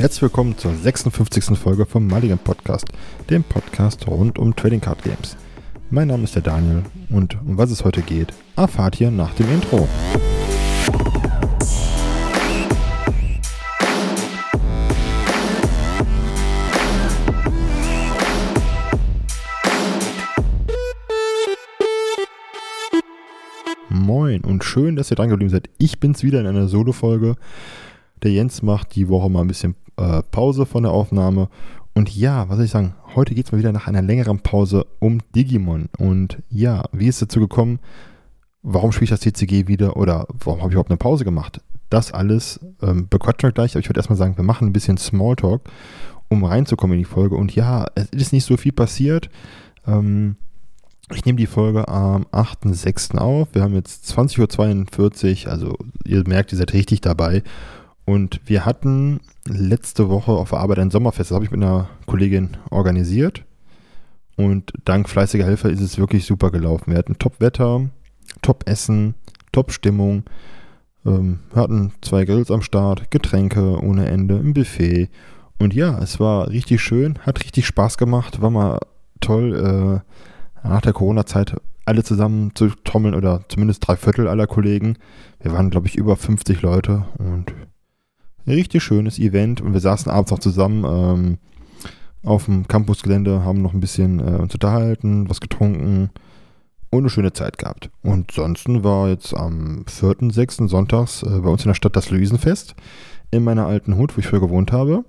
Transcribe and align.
Herzlich 0.00 0.22
willkommen 0.22 0.56
zur 0.56 0.74
56. 0.74 1.58
Folge 1.58 1.84
vom 1.84 2.06
Mulligan 2.06 2.38
Podcast, 2.38 2.86
dem 3.28 3.44
Podcast 3.44 4.06
rund 4.06 4.38
um 4.38 4.56
Trading 4.56 4.80
Card 4.80 5.02
Games. 5.02 5.36
Mein 5.90 6.08
Name 6.08 6.24
ist 6.24 6.34
der 6.34 6.40
Daniel 6.40 6.84
und 7.10 7.36
um 7.42 7.58
was 7.58 7.70
es 7.70 7.84
heute 7.84 8.00
geht, 8.00 8.32
erfahrt 8.56 8.98
ihr 8.98 9.10
nach 9.10 9.34
dem 9.34 9.52
Intro. 9.52 9.86
Moin 23.90 24.40
und 24.44 24.64
schön, 24.64 24.96
dass 24.96 25.10
ihr 25.10 25.16
dran 25.16 25.28
geblieben 25.28 25.50
seid. 25.50 25.68
Ich 25.76 26.00
bin's 26.00 26.22
wieder 26.22 26.40
in 26.40 26.46
einer 26.46 26.68
Solo-Folge. 26.68 27.36
Der 28.22 28.32
Jens 28.32 28.62
macht 28.62 28.94
die 28.94 29.08
Woche 29.08 29.30
mal 29.30 29.40
ein 29.40 29.48
bisschen 29.48 29.74
äh, 29.96 30.22
Pause 30.30 30.66
von 30.66 30.82
der 30.82 30.92
Aufnahme. 30.92 31.48
Und 31.94 32.14
ja, 32.14 32.48
was 32.48 32.56
soll 32.56 32.64
ich 32.66 32.70
sagen? 32.70 32.94
Heute 33.14 33.34
geht 33.34 33.46
es 33.46 33.52
mal 33.52 33.58
wieder 33.58 33.72
nach 33.72 33.86
einer 33.86 34.02
längeren 34.02 34.40
Pause 34.40 34.86
um 34.98 35.18
Digimon. 35.34 35.88
Und 35.98 36.38
ja, 36.48 36.84
wie 36.92 37.06
ist 37.06 37.16
es 37.16 37.28
dazu 37.28 37.40
gekommen? 37.40 37.80
Warum 38.62 38.92
spiele 38.92 39.04
ich 39.04 39.10
das 39.10 39.20
TCG 39.20 39.68
wieder? 39.68 39.96
Oder 39.96 40.26
warum 40.44 40.60
habe 40.60 40.70
ich 40.70 40.74
überhaupt 40.74 40.90
eine 40.90 40.98
Pause 40.98 41.24
gemacht? 41.24 41.60
Das 41.88 42.12
alles 42.12 42.60
ähm, 42.82 43.08
bequatschen 43.08 43.48
wir 43.48 43.52
gleich. 43.52 43.72
Aber 43.72 43.80
ich 43.80 43.88
würde 43.88 43.98
erstmal 43.98 44.18
sagen, 44.18 44.36
wir 44.36 44.44
machen 44.44 44.68
ein 44.68 44.72
bisschen 44.72 44.98
Smalltalk, 44.98 45.62
um 46.28 46.44
reinzukommen 46.44 46.94
in 46.94 47.00
die 47.00 47.10
Folge. 47.10 47.36
Und 47.36 47.54
ja, 47.54 47.86
es 47.94 48.10
ist 48.10 48.32
nicht 48.32 48.44
so 48.44 48.56
viel 48.56 48.72
passiert. 48.72 49.28
Ähm, 49.86 50.36
ich 51.12 51.24
nehme 51.24 51.38
die 51.38 51.46
Folge 51.46 51.88
am 51.88 52.24
8.6. 52.26 53.18
auf. 53.18 53.48
Wir 53.52 53.62
haben 53.62 53.74
jetzt 53.74 54.04
20.42 54.16 55.46
Uhr. 55.46 55.52
Also 55.52 55.76
ihr 56.04 56.22
merkt, 56.28 56.52
ihr 56.52 56.58
seid 56.58 56.72
richtig 56.72 57.00
dabei. 57.00 57.42
Und 58.04 58.40
wir 58.46 58.64
hatten 58.64 59.20
letzte 59.46 60.08
Woche 60.08 60.32
auf 60.32 60.50
der 60.50 60.60
Arbeit 60.60 60.78
ein 60.78 60.90
Sommerfest. 60.90 61.30
Das 61.30 61.34
habe 61.34 61.44
ich 61.44 61.50
mit 61.50 61.62
einer 61.62 61.88
Kollegin 62.06 62.56
organisiert. 62.70 63.44
Und 64.36 64.72
dank 64.84 65.08
fleißiger 65.08 65.44
Helfer 65.44 65.70
ist 65.70 65.80
es 65.80 65.98
wirklich 65.98 66.24
super 66.24 66.50
gelaufen. 66.50 66.90
Wir 66.90 66.98
hatten 66.98 67.18
Top-Wetter, 67.18 67.90
Top-Essen, 68.42 69.14
Top-Stimmung. 69.52 70.24
Ähm, 71.04 71.40
wir 71.52 71.62
hatten 71.62 71.92
zwei 72.00 72.24
Grills 72.24 72.50
am 72.50 72.62
Start, 72.62 73.10
Getränke 73.10 73.78
ohne 73.80 74.06
Ende, 74.06 74.36
ein 74.36 74.54
Buffet. 74.54 75.08
Und 75.58 75.74
ja, 75.74 75.98
es 75.98 76.18
war 76.18 76.48
richtig 76.48 76.80
schön, 76.80 77.18
hat 77.20 77.44
richtig 77.44 77.66
Spaß 77.66 77.98
gemacht, 77.98 78.40
war 78.40 78.50
mal 78.50 78.78
toll, 79.20 80.02
äh, 80.64 80.66
nach 80.66 80.80
der 80.80 80.94
Corona-Zeit 80.94 81.56
alle 81.84 82.02
zusammen 82.02 82.52
zu 82.54 82.68
trommeln 82.84 83.14
oder 83.14 83.42
zumindest 83.48 83.86
drei 83.86 83.96
Viertel 83.96 84.28
aller 84.28 84.46
Kollegen. 84.46 84.96
Wir 85.40 85.52
waren, 85.52 85.70
glaube 85.70 85.86
ich, 85.86 85.96
über 85.96 86.16
50 86.16 86.62
Leute 86.62 87.04
und 87.18 87.52
richtig 88.46 88.82
schönes 88.82 89.18
Event 89.18 89.60
und 89.60 89.72
wir 89.72 89.80
saßen 89.80 90.10
abends 90.10 90.30
noch 90.30 90.38
zusammen 90.38 90.84
ähm, 90.84 91.38
auf 92.22 92.46
dem 92.46 92.68
Campusgelände, 92.68 93.44
haben 93.44 93.62
noch 93.62 93.72
ein 93.72 93.80
bisschen 93.80 94.20
äh, 94.20 94.38
uns 94.38 94.54
unterhalten, 94.54 95.28
was 95.28 95.40
getrunken 95.40 96.10
und 96.90 97.00
eine 97.00 97.10
schöne 97.10 97.32
Zeit 97.32 97.58
gehabt. 97.58 97.90
Und 98.02 98.32
sonst 98.32 98.66
war 98.68 99.08
jetzt 99.08 99.34
am 99.34 99.84
4.6. 99.88 100.68
sonntags 100.68 101.22
äh, 101.22 101.40
bei 101.40 101.48
uns 101.48 101.64
in 101.64 101.68
der 101.68 101.74
Stadt 101.74 101.96
das 101.96 102.10
Luisenfest 102.10 102.74
in 103.30 103.44
meiner 103.44 103.66
alten 103.66 103.96
Hut, 103.96 104.16
wo 104.16 104.20
ich 104.20 104.26
früher 104.26 104.40
gewohnt 104.40 104.72
habe. 104.72 105.04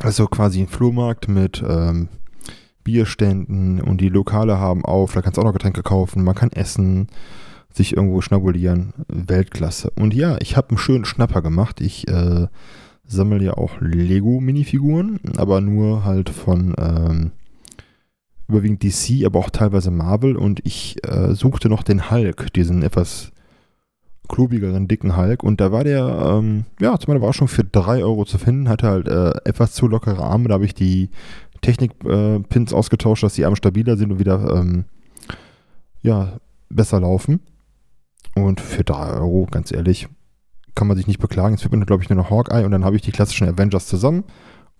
Also 0.00 0.26
quasi 0.26 0.60
ein 0.60 0.68
Flohmarkt 0.68 1.28
mit 1.28 1.62
ähm, 1.66 2.08
Bierständen 2.84 3.80
und 3.80 4.00
die 4.00 4.08
Lokale 4.08 4.58
haben 4.58 4.84
auf, 4.84 5.14
da 5.14 5.22
kannst 5.22 5.36
du 5.36 5.40
auch 5.40 5.46
noch 5.46 5.52
Getränke 5.52 5.82
kaufen, 5.82 6.22
man 6.22 6.34
kann 6.34 6.52
essen 6.52 7.08
sich 7.74 7.96
irgendwo 7.96 8.20
schnabulieren. 8.20 8.92
Weltklasse. 9.08 9.90
Und 9.90 10.14
ja, 10.14 10.38
ich 10.40 10.56
habe 10.56 10.70
einen 10.70 10.78
schönen 10.78 11.04
Schnapper 11.04 11.42
gemacht. 11.42 11.80
Ich 11.80 12.08
äh, 12.08 12.46
sammle 13.06 13.42
ja 13.42 13.54
auch 13.54 13.80
Lego-Minifiguren, 13.80 15.20
aber 15.36 15.60
nur 15.60 16.04
halt 16.04 16.30
von 16.30 16.74
ähm, 16.78 17.32
überwiegend 18.48 18.82
DC, 18.82 19.26
aber 19.26 19.40
auch 19.40 19.50
teilweise 19.50 19.90
Marvel. 19.90 20.36
Und 20.36 20.60
ich 20.64 20.96
äh, 21.04 21.34
suchte 21.34 21.68
noch 21.68 21.82
den 21.82 22.10
Hulk, 22.10 22.52
diesen 22.52 22.82
etwas 22.82 23.32
klubigeren, 24.28 24.88
dicken 24.88 25.16
Hulk. 25.16 25.42
Und 25.42 25.60
da 25.60 25.72
war 25.72 25.84
der, 25.84 26.06
ähm, 26.06 26.64
ja, 26.80 26.98
zu 26.98 27.08
meiner 27.08 27.18
Überraschung 27.18 27.48
für 27.48 27.64
3 27.64 28.04
Euro 28.04 28.24
zu 28.24 28.38
finden. 28.38 28.68
Hatte 28.68 28.88
halt 28.88 29.08
äh, 29.08 29.32
etwas 29.44 29.72
zu 29.72 29.88
lockere 29.88 30.22
Arme. 30.22 30.48
Da 30.48 30.54
habe 30.54 30.64
ich 30.64 30.74
die 30.74 31.10
Technik-Pins 31.60 32.72
äh, 32.72 32.74
ausgetauscht, 32.74 33.24
dass 33.24 33.34
die 33.34 33.44
Arme 33.44 33.56
stabiler 33.56 33.96
sind 33.96 34.12
und 34.12 34.18
wieder, 34.18 34.54
ähm, 34.54 34.84
ja, 36.02 36.38
besser 36.68 37.00
laufen. 37.00 37.40
Und 38.34 38.60
für 38.60 38.84
3 38.84 39.12
Euro, 39.14 39.46
ganz 39.50 39.72
ehrlich, 39.72 40.08
kann 40.74 40.88
man 40.88 40.96
sich 40.96 41.06
nicht 41.06 41.20
beklagen. 41.20 41.54
Es 41.54 41.62
wird 41.62 41.72
mir, 41.72 41.86
glaube 41.86 42.02
ich, 42.02 42.10
nur 42.10 42.16
noch 42.16 42.30
Hawkeye 42.30 42.64
und 42.64 42.72
dann 42.72 42.84
habe 42.84 42.96
ich 42.96 43.02
die 43.02 43.12
klassischen 43.12 43.48
Avengers 43.48 43.86
zusammen 43.86 44.24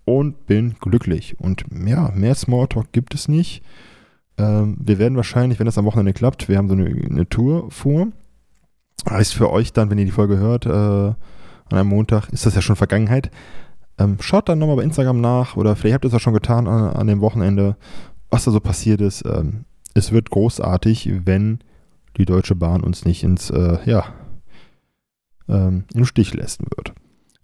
und 0.03 0.45
bin 0.45 0.75
glücklich. 0.79 1.39
Und 1.39 1.65
ja, 1.85 2.11
mehr 2.13 2.35
Smalltalk 2.35 2.91
gibt 2.91 3.13
es 3.15 3.27
nicht. 3.27 3.63
Ähm, 4.37 4.77
wir 4.79 4.99
werden 4.99 5.15
wahrscheinlich, 5.15 5.59
wenn 5.59 5.65
das 5.65 5.77
am 5.77 5.85
Wochenende 5.85 6.13
klappt, 6.13 6.49
wir 6.49 6.57
haben 6.57 6.67
so 6.67 6.75
eine, 6.75 6.85
eine 6.85 7.29
Tour 7.29 7.71
vor. 7.71 8.07
Heißt 9.09 9.33
für 9.33 9.51
euch 9.51 9.73
dann, 9.73 9.89
wenn 9.89 9.97
ihr 9.97 10.05
die 10.05 10.11
Folge 10.11 10.37
hört, 10.37 10.65
äh, 10.65 10.69
an 10.69 11.15
einem 11.69 11.89
Montag, 11.89 12.29
ist 12.29 12.45
das 12.45 12.55
ja 12.55 12.61
schon 12.61 12.75
Vergangenheit. 12.75 13.31
Ähm, 13.97 14.17
schaut 14.19 14.49
dann 14.49 14.59
nochmal 14.59 14.75
bei 14.77 14.83
Instagram 14.83 15.21
nach 15.21 15.55
oder 15.55 15.75
vielleicht 15.75 15.95
habt 15.95 16.05
ihr 16.05 16.09
es 16.09 16.13
auch 16.13 16.19
schon 16.19 16.33
getan 16.33 16.67
an, 16.67 16.89
an 16.89 17.07
dem 17.07 17.21
Wochenende, 17.21 17.77
was 18.29 18.43
da 18.43 18.51
so 18.51 18.59
passiert 18.59 19.01
ist. 19.01 19.23
Ähm, 19.25 19.65
es 19.93 20.11
wird 20.11 20.29
großartig, 20.29 21.09
wenn 21.25 21.59
die 22.17 22.25
Deutsche 22.25 22.55
Bahn 22.55 22.81
uns 22.81 23.05
nicht 23.05 23.23
ins, 23.23 23.49
äh, 23.49 23.77
ja, 23.85 24.13
ähm, 25.47 25.85
im 25.93 26.05
Stich 26.05 26.33
lassen 26.33 26.65
wird. 26.75 26.93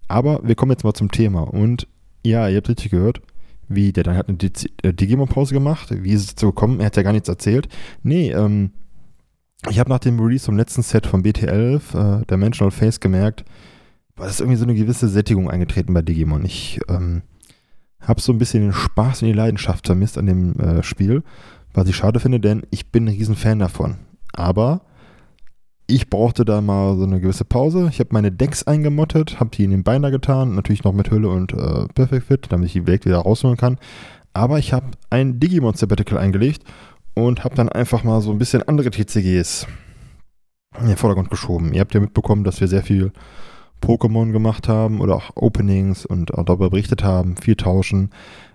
Aber 0.07 0.41
wir 0.43 0.55
kommen 0.55 0.71
jetzt 0.71 0.83
mal 0.83 0.93
zum 0.93 1.11
Thema. 1.11 1.41
Und 1.41 1.87
ja, 2.25 2.47
ihr 2.47 2.57
habt 2.57 2.69
richtig 2.69 2.91
gehört, 2.91 3.21
wie 3.67 3.93
der 3.93 4.03
dann 4.03 4.17
hat 4.17 4.27
eine 4.27 4.37
äh, 4.83 4.93
Digimon-Pause 4.93 5.53
gemacht. 5.53 5.89
Wie 5.91 6.11
ist 6.11 6.21
es 6.21 6.35
dazu 6.35 6.47
gekommen? 6.47 6.79
Er 6.79 6.87
hat 6.87 6.97
ja 6.97 7.03
gar 7.03 7.13
nichts 7.13 7.29
erzählt. 7.29 7.67
Nee, 8.03 8.31
ähm, 8.31 8.71
ich 9.69 9.79
habe 9.79 9.89
nach 9.89 9.99
dem 9.99 10.19
Release 10.19 10.45
vom 10.45 10.57
letzten 10.57 10.81
Set 10.81 11.05
von 11.05 11.23
BT11, 11.23 12.21
äh, 12.21 12.25
Dimensional 12.25 12.71
Face, 12.71 12.99
gemerkt, 12.99 13.45
war 14.15 14.27
das 14.27 14.39
irgendwie 14.39 14.57
so 14.57 14.63
eine 14.63 14.75
gewisse 14.75 15.07
Sättigung 15.07 15.49
eingetreten 15.49 15.93
bei 15.93 16.01
Digimon. 16.01 16.45
Ich 16.45 16.79
ähm, 16.89 17.21
habe 18.01 18.21
so 18.21 18.33
ein 18.33 18.39
bisschen 18.39 18.63
den 18.63 18.73
Spaß 18.73 19.21
und 19.21 19.27
die 19.27 19.33
Leidenschaft 19.33 19.85
vermisst 19.85 20.17
an 20.17 20.25
dem 20.25 20.59
äh, 20.59 20.83
Spiel, 20.83 21.23
was 21.73 21.87
ich 21.87 21.95
schade 21.95 22.19
finde, 22.19 22.39
denn 22.39 22.63
ich 22.71 22.91
bin 22.91 23.05
ein 23.05 23.15
riesen 23.15 23.35
Fan 23.35 23.59
davon. 23.59 23.97
Aber 24.33 24.81
ich 25.87 26.09
brauchte 26.09 26.45
da 26.45 26.61
mal 26.61 26.95
so 26.97 27.03
eine 27.03 27.19
gewisse 27.19 27.45
Pause. 27.45 27.89
Ich 27.91 27.99
habe 27.99 28.09
meine 28.13 28.31
Decks 28.31 28.63
eingemottet, 28.63 29.39
habe 29.39 29.49
die 29.49 29.63
in 29.63 29.71
den 29.71 29.83
Binder 29.83 30.09
getan, 30.09 30.55
natürlich 30.55 30.83
noch 30.83 30.93
mit 30.93 31.11
Hülle 31.11 31.29
und 31.29 31.53
äh, 31.53 31.87
Perfect 31.93 32.27
Fit, 32.27 32.45
damit 32.49 32.67
ich 32.67 32.73
die 32.73 32.87
Welt 32.87 33.05
wieder 33.05 33.19
rausholen 33.19 33.57
kann. 33.57 33.77
Aber 34.33 34.59
ich 34.59 34.71
habe 34.71 34.87
ein 35.09 35.39
Digimon 35.39 35.73
Sabbatical 35.73 36.17
eingelegt 36.17 36.63
und 37.13 37.43
habe 37.43 37.55
dann 37.55 37.69
einfach 37.69 38.03
mal 38.03 38.21
so 38.21 38.31
ein 38.31 38.37
bisschen 38.37 38.63
andere 38.63 38.89
TCGs 38.89 39.67
in 40.79 40.87
den 40.87 40.95
Vordergrund 40.95 41.29
geschoben. 41.29 41.73
Ihr 41.73 41.81
habt 41.81 41.93
ja 41.93 41.99
mitbekommen, 41.99 42.45
dass 42.45 42.61
wir 42.61 42.69
sehr 42.69 42.83
viel 42.83 43.11
Pokémon 43.81 44.31
gemacht 44.31 44.69
haben 44.69 45.01
oder 45.01 45.15
auch 45.15 45.31
Openings 45.35 46.05
und 46.05 46.33
auch 46.33 46.45
darüber 46.45 46.69
berichtet 46.69 47.03
haben, 47.03 47.35
viel 47.35 47.55
tauschen. 47.55 48.11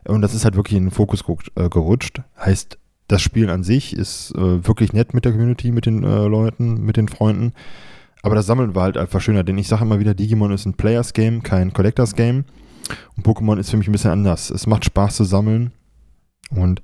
Und 0.06 0.22
das 0.22 0.34
ist 0.34 0.44
halt 0.44 0.56
wirklich 0.56 0.78
in 0.78 0.84
den 0.84 0.90
Fokus 0.92 1.24
äh, 1.56 1.68
gerutscht. 1.68 2.22
Heißt, 2.38 2.78
das 3.08 3.22
Spiel 3.22 3.50
an 3.50 3.62
sich 3.62 3.96
ist 3.96 4.34
äh, 4.34 4.66
wirklich 4.66 4.92
nett 4.92 5.14
mit 5.14 5.24
der 5.24 5.32
Community, 5.32 5.70
mit 5.70 5.86
den 5.86 6.02
äh, 6.02 6.26
Leuten, 6.26 6.84
mit 6.84 6.96
den 6.96 7.08
Freunden. 7.08 7.52
Aber 8.22 8.34
das 8.34 8.46
Sammeln 8.46 8.74
war 8.74 8.84
halt 8.84 8.96
einfach 8.96 9.20
schöner, 9.20 9.44
denn 9.44 9.58
ich 9.58 9.68
sage 9.68 9.84
immer 9.84 10.00
wieder, 10.00 10.14
Digimon 10.14 10.50
ist 10.50 10.66
ein 10.66 10.74
Players 10.74 11.12
Game, 11.12 11.42
kein 11.42 11.72
Collectors 11.72 12.16
Game. 12.16 12.44
Und 13.16 13.26
Pokémon 13.26 13.58
ist 13.58 13.70
für 13.70 13.76
mich 13.76 13.88
ein 13.88 13.92
bisschen 13.92 14.10
anders. 14.10 14.50
Es 14.50 14.66
macht 14.66 14.84
Spaß 14.84 15.16
zu 15.16 15.24
sammeln. 15.24 15.72
Und 16.50 16.82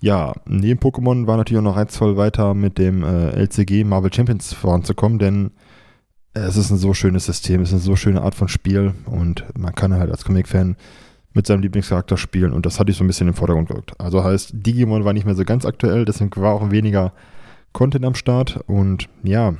ja, 0.00 0.34
neben 0.46 0.80
Pokémon 0.80 1.26
war 1.26 1.36
natürlich 1.36 1.60
auch 1.60 1.64
noch 1.64 1.76
reizvoll 1.76 2.16
weiter 2.16 2.54
mit 2.54 2.76
dem 2.76 3.04
äh, 3.04 3.30
LCG 3.30 3.84
Marvel 3.84 4.12
Champions 4.12 4.52
voranzukommen, 4.52 5.18
denn 5.18 5.52
es 6.34 6.56
ist 6.56 6.70
ein 6.70 6.78
so 6.78 6.94
schönes 6.94 7.26
System, 7.26 7.60
es 7.60 7.68
ist 7.68 7.74
eine 7.74 7.82
so 7.82 7.96
schöne 7.96 8.22
Art 8.22 8.34
von 8.34 8.48
Spiel 8.48 8.94
und 9.06 9.44
man 9.56 9.74
kann 9.74 9.94
halt 9.94 10.10
als 10.10 10.24
Comic-Fan 10.24 10.76
mit 11.34 11.46
seinem 11.46 11.62
Lieblingscharakter 11.62 12.16
spielen 12.16 12.52
und 12.52 12.66
das 12.66 12.78
hatte 12.78 12.90
ich 12.90 12.96
so 12.96 13.04
ein 13.04 13.06
bisschen 13.06 13.28
im 13.28 13.34
Vordergrund 13.34 13.68
gerückt. 13.68 13.98
Also 13.98 14.22
heißt, 14.22 14.52
Digimon 14.54 15.04
war 15.04 15.12
nicht 15.12 15.24
mehr 15.24 15.34
so 15.34 15.44
ganz 15.44 15.64
aktuell, 15.64 16.04
deswegen 16.04 16.30
war 16.36 16.54
auch 16.54 16.70
weniger 16.70 17.12
Content 17.72 18.04
am 18.04 18.14
Start 18.14 18.60
und 18.66 19.08
ja. 19.22 19.54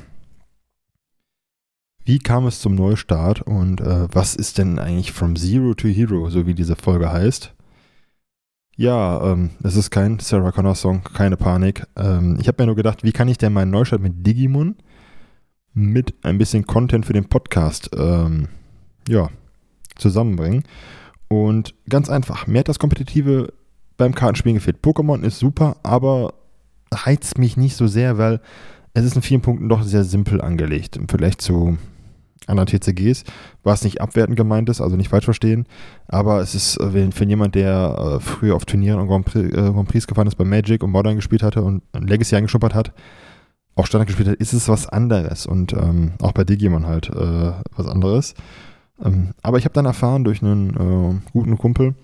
Wie 2.04 2.19
kam 2.19 2.46
es 2.46 2.60
zum 2.60 2.74
Neustart 2.74 3.42
und 3.42 3.80
äh, 3.80 4.08
was 4.12 4.34
ist 4.34 4.58
denn 4.58 4.78
eigentlich 4.78 5.12
From 5.12 5.36
Zero 5.36 5.74
to 5.74 5.88
Hero, 5.88 6.30
so 6.30 6.46
wie 6.46 6.54
diese 6.54 6.74
Folge 6.74 7.12
heißt? 7.12 7.54
Ja, 8.76 9.32
ähm, 9.32 9.50
es 9.62 9.76
ist 9.76 9.90
kein 9.90 10.19
Sarah 10.19 10.50
Connor 10.50 10.74
Song, 10.74 11.02
keine 11.04 11.36
Panik. 11.36 11.86
Ähm, 11.94 12.38
ich 12.40 12.48
habe 12.48 12.62
mir 12.62 12.66
nur 12.66 12.76
gedacht, 12.76 13.04
wie 13.04 13.12
kann 13.12 13.28
ich 13.28 13.38
denn 13.38 13.52
meinen 13.52 13.70
Neustart 13.70 14.00
mit 14.00 14.26
Digimon 14.26 14.76
mit 15.74 16.14
ein 16.22 16.38
bisschen 16.38 16.66
Content 16.66 17.06
für 17.06 17.12
den 17.12 17.28
Podcast 17.28 17.90
ähm, 17.96 18.48
ja, 19.08 19.28
zusammenbringen? 19.96 20.64
Und 21.32 21.75
ganz 21.88 22.11
einfach, 22.11 22.46
mir 22.46 22.58
hat 22.58 22.69
das 22.69 22.79
Kompetitive 22.79 23.55
beim 23.96 24.14
Kartenspielen 24.14 24.56
gefehlt. 24.56 24.82
Pokémon 24.82 25.23
ist 25.23 25.38
super, 25.38 25.76
aber 25.82 26.34
reizt 26.93 27.38
mich 27.38 27.56
nicht 27.56 27.75
so 27.75 27.87
sehr, 27.87 28.19
weil 28.19 28.40
es 28.93 29.05
ist 29.06 29.17
in 29.17 29.23
vielen 29.23 29.40
Punkten 29.40 29.70
doch 29.70 29.82
sehr 29.82 30.05
simpel 30.05 30.43
angelegt 30.43 30.96
im 30.96 31.08
Vergleich 31.08 31.38
zu 31.38 31.79
anderen 32.46 32.67
TCGs, 32.67 33.25
was 33.62 33.82
nicht 33.82 34.02
abwertend 34.02 34.37
gemeint 34.37 34.69
ist, 34.69 34.82
also 34.82 34.96
nicht 34.96 35.08
falsch 35.08 35.25
verstehen, 35.25 35.64
aber 36.08 36.40
es 36.40 36.55
ist 36.55 36.76
äh, 36.79 37.11
für 37.12 37.25
jemand, 37.25 37.55
der 37.55 38.17
äh, 38.17 38.20
früher 38.20 38.56
auf 38.56 38.67
Turnieren 38.67 39.00
und 39.00 39.06
Grand 39.06 39.25
Prix, 39.25 39.49
äh, 39.56 39.70
Grand 39.70 39.88
Prix 39.88 40.06
gefahren 40.06 40.26
ist, 40.26 40.34
bei 40.34 40.44
Magic 40.44 40.82
und 40.82 40.90
Modern 40.90 41.17
gespielt 41.17 41.43
hatte 41.43 41.62
und 41.62 41.82
Legacy 41.94 42.37
eingeschuppert 42.37 42.75
hat, 42.75 42.93
auch 43.76 43.87
Standard 43.87 44.08
gespielt 44.08 44.29
hat, 44.29 44.37
ist 44.37 44.52
es 44.52 44.69
was 44.69 44.87
anderes 44.87 45.46
und 45.46 45.73
ähm, 45.73 46.12
auch 46.20 46.32
bei 46.32 46.44
Digimon 46.44 46.87
halt 46.87 47.08
äh, 47.08 47.52
was 47.76 47.87
anderes. 47.87 48.34
Ähm, 49.02 49.31
aber 49.43 49.58
ich 49.58 49.64
habe 49.64 49.75
dann 49.75 49.87
erfahren 49.87 50.25
durch 50.25 50.43
einen 50.43 50.70
äh, 50.70 51.31
guten 51.32 51.58
Kumpel, 51.58 51.94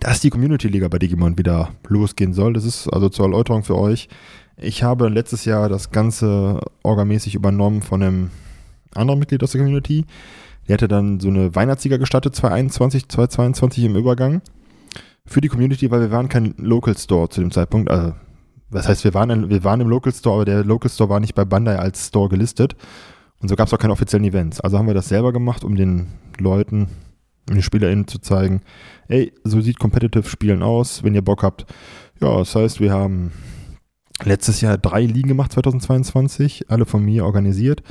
dass 0.00 0.20
die 0.20 0.30
Community-Liga 0.30 0.88
bei 0.88 0.98
Digimon 0.98 1.38
wieder 1.38 1.70
losgehen 1.88 2.32
soll. 2.32 2.52
Das 2.52 2.64
ist 2.64 2.88
also 2.88 3.08
zur 3.08 3.26
Erläuterung 3.26 3.64
für 3.64 3.78
euch. 3.78 4.08
Ich 4.56 4.82
habe 4.82 5.08
letztes 5.08 5.44
Jahr 5.44 5.68
das 5.68 5.90
Ganze 5.90 6.60
orgamäßig 6.82 7.34
übernommen 7.34 7.82
von 7.82 8.02
einem 8.02 8.30
anderen 8.94 9.20
Mitglied 9.20 9.42
aus 9.42 9.52
der 9.52 9.60
Community. 9.60 10.06
Der 10.68 10.74
hatte 10.74 10.88
dann 10.88 11.20
so 11.20 11.28
eine 11.28 11.54
Weihnachtssieger 11.54 11.98
gestattet, 11.98 12.34
2021, 12.34 13.08
2022 13.08 13.84
im 13.84 13.96
Übergang. 13.96 14.40
Für 15.26 15.40
die 15.40 15.48
Community, 15.48 15.90
weil 15.90 16.00
wir 16.00 16.10
waren 16.10 16.28
kein 16.28 16.54
Local 16.56 16.96
Store 16.96 17.28
zu 17.28 17.40
dem 17.40 17.50
Zeitpunkt. 17.50 17.90
Also, 17.90 18.14
was 18.70 18.88
heißt, 18.88 19.04
wir 19.04 19.14
waren, 19.14 19.50
wir 19.50 19.64
waren 19.64 19.80
im 19.80 19.88
Local 19.88 20.12
Store, 20.12 20.36
aber 20.36 20.44
der 20.44 20.64
Local 20.64 20.90
Store 20.90 21.10
war 21.10 21.20
nicht 21.20 21.34
bei 21.34 21.44
Bandai 21.44 21.76
als 21.76 22.08
Store 22.08 22.28
gelistet. 22.28 22.76
Und 23.40 23.48
so 23.48 23.56
gab 23.56 23.66
es 23.66 23.74
auch 23.74 23.78
keine 23.78 23.92
offiziellen 23.92 24.24
Events. 24.24 24.60
Also 24.60 24.78
haben 24.78 24.86
wir 24.86 24.94
das 24.94 25.08
selber 25.08 25.32
gemacht, 25.32 25.64
um 25.64 25.76
den 25.76 26.08
Leuten, 26.38 26.88
den 27.48 27.62
SpielerInnen 27.62 28.08
zu 28.08 28.18
zeigen, 28.18 28.62
ey, 29.08 29.32
so 29.44 29.60
sieht 29.60 29.78
Competitive 29.78 30.28
Spielen 30.28 30.62
aus, 30.62 31.02
wenn 31.04 31.14
ihr 31.14 31.22
Bock 31.22 31.42
habt. 31.42 31.66
Ja, 32.20 32.38
das 32.38 32.54
heißt, 32.54 32.80
wir 32.80 32.92
haben 32.92 33.32
letztes 34.24 34.60
Jahr 34.60 34.78
drei 34.78 35.02
Ligen 35.02 35.28
gemacht, 35.28 35.52
2022, 35.52 36.70
alle 36.70 36.86
von 36.86 37.04
mir 37.04 37.24
organisiert. 37.24 37.82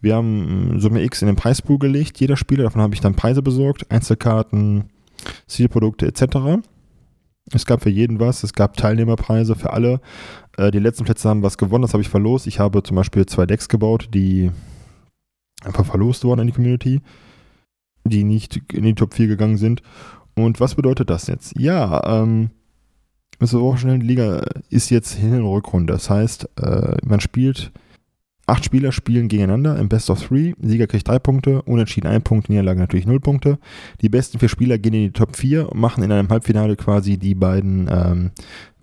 Wir 0.00 0.14
haben 0.14 0.78
Summe 0.78 1.02
X 1.02 1.22
in 1.22 1.26
den 1.26 1.36
Preispool 1.36 1.78
gelegt, 1.78 2.20
jeder 2.20 2.36
Spieler, 2.36 2.64
davon 2.64 2.82
habe 2.82 2.94
ich 2.94 3.00
dann 3.00 3.16
Preise 3.16 3.42
besorgt, 3.42 3.90
Einzelkarten, 3.90 4.90
Zielprodukte 5.46 6.06
etc. 6.06 6.62
Es 7.52 7.66
gab 7.66 7.82
für 7.82 7.90
jeden 7.90 8.20
was, 8.20 8.42
es 8.42 8.52
gab 8.52 8.76
Teilnehmerpreise 8.76 9.54
für 9.56 9.72
alle. 9.72 10.00
Äh, 10.56 10.70
die 10.70 10.78
letzten 10.78 11.04
Plätze 11.04 11.28
haben 11.28 11.42
was 11.42 11.58
gewonnen, 11.58 11.82
das 11.82 11.92
habe 11.92 12.02
ich 12.02 12.08
verlost. 12.08 12.46
Ich 12.46 12.60
habe 12.60 12.82
zum 12.82 12.96
Beispiel 12.96 13.26
zwei 13.26 13.46
Decks 13.46 13.68
gebaut, 13.68 14.10
die 14.14 14.50
einfach 15.66 15.84
verlost 15.84 16.24
wurden 16.24 16.40
in 16.40 16.46
die 16.46 16.52
Community, 16.52 17.00
die 18.04 18.24
nicht 18.24 18.62
in 18.72 18.84
die 18.84 18.94
Top 18.94 19.14
4 19.14 19.26
gegangen 19.26 19.56
sind. 19.56 19.82
Und 20.34 20.60
was 20.60 20.74
bedeutet 20.74 21.10
das 21.10 21.26
jetzt? 21.26 21.58
Ja, 21.58 22.22
ähm, 22.22 22.50
Mr. 23.40 23.60
Wochenende 23.60 24.06
Liga 24.06 24.42
ist 24.70 24.90
jetzt 24.90 25.14
Hin- 25.14 25.42
und 25.42 25.46
Rückrunde. 25.46 25.92
Das 25.92 26.08
heißt, 26.08 26.48
äh, 26.60 26.96
man 27.04 27.20
spielt, 27.20 27.72
acht 28.46 28.64
Spieler 28.64 28.92
spielen 28.92 29.28
gegeneinander 29.28 29.78
im 29.78 29.88
Best 29.88 30.10
of 30.10 30.22
Three. 30.22 30.54
Sieger 30.60 30.86
kriegt 30.86 31.08
drei 31.08 31.18
Punkte, 31.18 31.62
Unentschieden 31.62 32.06
ein 32.06 32.22
Punkt, 32.22 32.48
Niederlage 32.48 32.80
natürlich 32.80 33.06
null 33.06 33.20
Punkte. 33.20 33.58
Die 34.00 34.08
besten 34.08 34.38
vier 34.38 34.48
Spieler 34.48 34.78
gehen 34.78 34.94
in 34.94 35.02
die 35.04 35.12
Top 35.12 35.36
4 35.36 35.70
und 35.70 35.80
machen 35.80 36.02
in 36.02 36.12
einem 36.12 36.28
Halbfinale 36.28 36.76
quasi 36.76 37.18
die 37.18 37.34
beiden 37.34 37.88
ähm, 37.90 38.30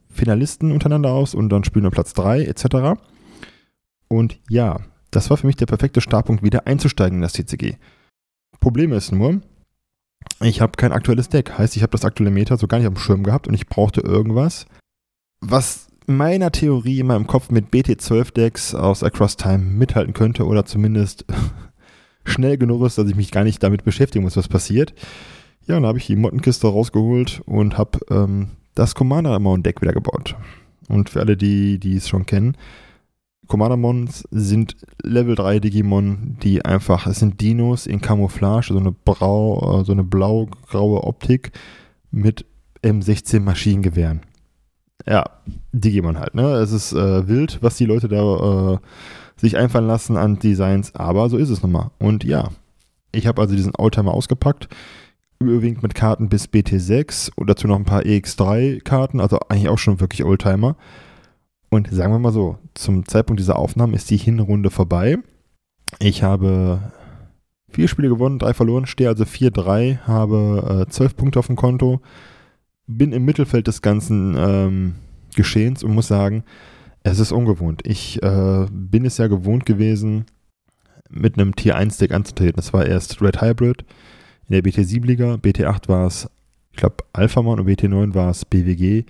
Finalisten 0.09 0.71
untereinander 0.71 1.11
aus 1.11 1.33
und 1.33 1.49
dann 1.49 1.63
spielen 1.63 1.85
wir 1.85 1.91
Platz 1.91 2.13
3 2.13 2.43
etc. 2.43 2.99
Und 4.07 4.39
ja, 4.49 4.79
das 5.15 5.29
war 5.29 5.37
für 5.37 5.47
mich 5.47 5.55
der 5.55 5.65
perfekte 5.65 6.01
Startpunkt, 6.01 6.43
wieder 6.43 6.67
einzusteigen 6.67 7.17
in 7.17 7.21
das 7.21 7.33
TCG. 7.33 7.77
Problem 8.59 8.93
ist 8.93 9.11
nur, 9.11 9.41
ich 10.41 10.61
habe 10.61 10.73
kein 10.77 10.91
aktuelles 10.91 11.29
Deck. 11.29 11.57
Heißt, 11.57 11.75
ich 11.75 11.83
habe 11.83 11.91
das 11.91 12.05
aktuelle 12.05 12.31
Meta 12.31 12.57
so 12.57 12.67
gar 12.67 12.77
nicht 12.77 12.87
auf 12.87 12.93
dem 12.93 12.99
Schirm 12.99 13.23
gehabt 13.23 13.47
und 13.47 13.53
ich 13.53 13.67
brauchte 13.67 14.01
irgendwas, 14.01 14.65
was 15.41 15.87
meiner 16.05 16.51
Theorie 16.51 16.99
in 16.99 17.07
meinem 17.07 17.27
Kopf 17.27 17.49
mit 17.49 17.69
BT12-Decks 17.71 18.75
aus 18.75 19.03
Across 19.03 19.37
Time 19.37 19.59
mithalten 19.59 20.13
könnte 20.13 20.45
oder 20.45 20.65
zumindest 20.65 21.25
schnell 22.25 22.57
genug 22.57 22.85
ist, 22.85 22.97
dass 22.97 23.09
ich 23.09 23.15
mich 23.15 23.31
gar 23.31 23.43
nicht 23.43 23.63
damit 23.63 23.83
beschäftigen 23.83 24.23
muss, 24.23 24.37
was 24.37 24.47
passiert. 24.47 24.93
Ja, 25.65 25.77
und 25.77 25.83
da 25.83 25.89
habe 25.89 25.97
ich 25.97 26.07
die 26.07 26.15
Mottenkiste 26.15 26.67
rausgeholt 26.67 27.41
und 27.45 27.77
habe 27.77 27.99
ähm, 28.09 28.51
das 28.75 28.95
Commander 28.95 29.31
Amount 29.31 29.65
Deck 29.65 29.81
wieder 29.81 29.93
gebaut. 29.93 30.35
Und 30.89 31.09
für 31.09 31.21
alle, 31.21 31.37
die, 31.37 31.79
die 31.79 31.95
es 31.95 32.09
schon 32.09 32.25
kennen, 32.25 32.57
Commandermons 33.53 34.27
sind 34.31 34.75
Level 35.03 35.35
3 35.35 35.59
Digimon, 35.59 36.37
die 36.41 36.65
einfach, 36.65 37.05
es 37.05 37.19
sind 37.19 37.39
Dinos 37.39 37.85
in 37.85 38.01
Camouflage, 38.01 38.73
so 38.73 38.79
eine 38.79 38.91
brau, 38.91 39.81
äh, 39.81 39.85
so 39.85 39.91
eine 39.91 40.03
blau-graue 40.03 41.03
Optik 41.03 41.51
mit 42.09 42.47
M16 42.81 43.41
Maschinengewehren. 43.41 44.21
Ja, 45.05 45.25
Digimon 45.71 46.17
halt, 46.17 46.33
ne? 46.33 46.53
Es 46.53 46.71
ist 46.71 46.93
äh, 46.93 47.27
wild, 47.27 47.59
was 47.61 47.77
die 47.77 47.85
Leute 47.85 48.07
da 48.07 48.73
äh, 48.73 48.77
sich 49.35 49.55
einfallen 49.55 49.85
lassen 49.85 50.17
an 50.17 50.39
Designs, 50.39 50.95
aber 50.95 51.29
so 51.29 51.37
ist 51.37 51.51
es 51.51 51.61
nun 51.61 51.73
mal. 51.73 51.91
Und 51.99 52.23
ja, 52.23 52.49
ich 53.11 53.27
habe 53.27 53.39
also 53.39 53.55
diesen 53.55 53.73
Oldtimer 53.77 54.15
ausgepackt, 54.15 54.67
überwiegend 55.37 55.83
mit 55.83 55.93
Karten 55.93 56.27
bis 56.27 56.47
BT6 56.47 57.29
und 57.35 57.51
dazu 57.51 57.67
noch 57.67 57.77
ein 57.77 57.85
paar 57.85 58.01
EX3-Karten, 58.01 59.19
also 59.19 59.37
eigentlich 59.47 59.69
auch 59.69 59.77
schon 59.77 59.99
wirklich 59.99 60.23
Oldtimer. 60.23 60.75
Und 61.73 61.89
sagen 61.91 62.13
wir 62.13 62.19
mal 62.19 62.31
so, 62.31 62.59
zum 62.75 63.03
Zeitpunkt 63.07 63.39
dieser 63.39 63.57
Aufnahmen 63.57 63.95
ist 63.95 64.11
die 64.11 64.17
Hinrunde 64.17 64.69
vorbei. 64.69 65.17
Ich 65.97 66.21
habe 66.21 66.93
vier 67.67 67.87
Spiele 67.87 68.09
gewonnen, 68.09 68.37
drei 68.37 68.53
verloren, 68.53 68.85
stehe 68.85 69.09
also 69.09 69.23
4-3, 69.23 70.01
habe 70.01 70.85
äh, 70.87 70.91
12 70.91 71.15
Punkte 71.15 71.39
auf 71.39 71.47
dem 71.47 71.55
Konto, 71.55 71.99
bin 72.85 73.11
im 73.11 73.25
Mittelfeld 73.25 73.65
des 73.65 73.81
ganzen 73.81 74.35
ähm, 74.37 74.95
Geschehens 75.35 75.83
und 75.83 75.95
muss 75.95 76.07
sagen, 76.07 76.43
es 77.01 77.17
ist 77.17 77.31
ungewohnt. 77.31 77.81
Ich 77.87 78.21
äh, 78.21 78.67
bin 78.71 79.03
es 79.03 79.17
ja 79.17 79.25
gewohnt 79.25 79.65
gewesen, 79.65 80.25
mit 81.09 81.39
einem 81.39 81.55
Tier 81.55 81.75
1 81.75 81.97
Deck 81.97 82.11
anzutreten. 82.11 82.57
Das 82.57 82.71
war 82.71 82.85
erst 82.85 83.19
Red 83.19 83.41
Hybrid 83.41 83.83
in 84.47 84.53
der 84.53 84.63
BT7-Liga, 84.63 85.39
BT8 85.41 85.89
war 85.89 86.05
es, 86.05 86.29
ich 86.69 86.77
glaube, 86.77 86.97
Alphamon 87.13 87.59
und 87.59 87.67
BT9 87.67 88.13
war 88.13 88.29
es 88.29 88.45
BWG 88.45 89.05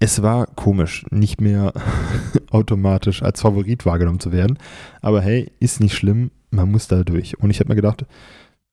es 0.00 0.22
war 0.22 0.46
komisch, 0.46 1.04
nicht 1.10 1.40
mehr 1.40 1.72
automatisch 2.50 3.22
als 3.22 3.42
Favorit 3.42 3.86
wahrgenommen 3.86 4.18
zu 4.18 4.32
werden. 4.32 4.58
Aber 5.02 5.20
hey, 5.20 5.52
ist 5.60 5.80
nicht 5.80 5.94
schlimm, 5.94 6.30
man 6.50 6.70
muss 6.70 6.88
da 6.88 7.04
durch. 7.04 7.38
Und 7.38 7.50
ich 7.50 7.60
habe 7.60 7.68
mir 7.68 7.76
gedacht, 7.76 8.06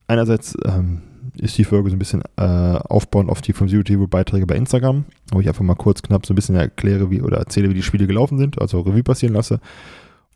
einerseits 0.08 0.56
ähm, 0.66 1.02
ist 1.36 1.58
die 1.58 1.66
Folge 1.66 1.90
so 1.90 1.96
ein 1.98 2.00
bisschen 2.00 2.24
äh, 2.38 2.42
aufbauend 2.42 3.30
auf 3.30 3.42
die 3.42 3.52
vom 3.52 3.68
Zero 3.68 3.84
Table 3.84 4.08
Beiträge 4.08 4.48
bei 4.48 4.56
Instagram, 4.56 5.04
wo 5.32 5.42
ich 5.42 5.50
einfach 5.50 5.64
mal 5.64 5.76
kurz 5.76 6.02
knapp 6.02 6.26
so 6.26 6.34
ein 6.34 6.36
bisschen 6.36 6.56
erkläre 6.56 7.12
wie, 7.12 7.22
oder 7.22 7.38
erzähle, 7.38 7.70
wie 7.70 7.76
die 7.76 7.84
Spiele 7.84 8.08
gelaufen 8.08 8.38
sind, 8.38 8.60
also 8.62 8.80
Revue 8.80 9.04
passieren 9.04 9.36
lasse. 9.36 9.56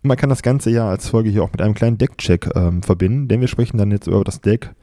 Und 0.03 0.07
man 0.09 0.17
kann 0.17 0.29
das 0.29 0.41
ganze 0.41 0.71
ja 0.71 0.89
als 0.89 1.07
Folge 1.07 1.29
hier 1.29 1.43
auch 1.43 1.51
mit 1.53 1.61
einem 1.61 1.73
kleinen 1.73 1.97
Deckcheck 1.97 2.49
ähm, 2.53 2.83
verbinden, 2.83 3.29
denn 3.29 3.39
wir 3.39 3.47
sprechen 3.47 3.77
dann 3.77 3.91
jetzt 3.91 4.07
über 4.07 4.25
das 4.25 4.41
Deck 4.41 4.73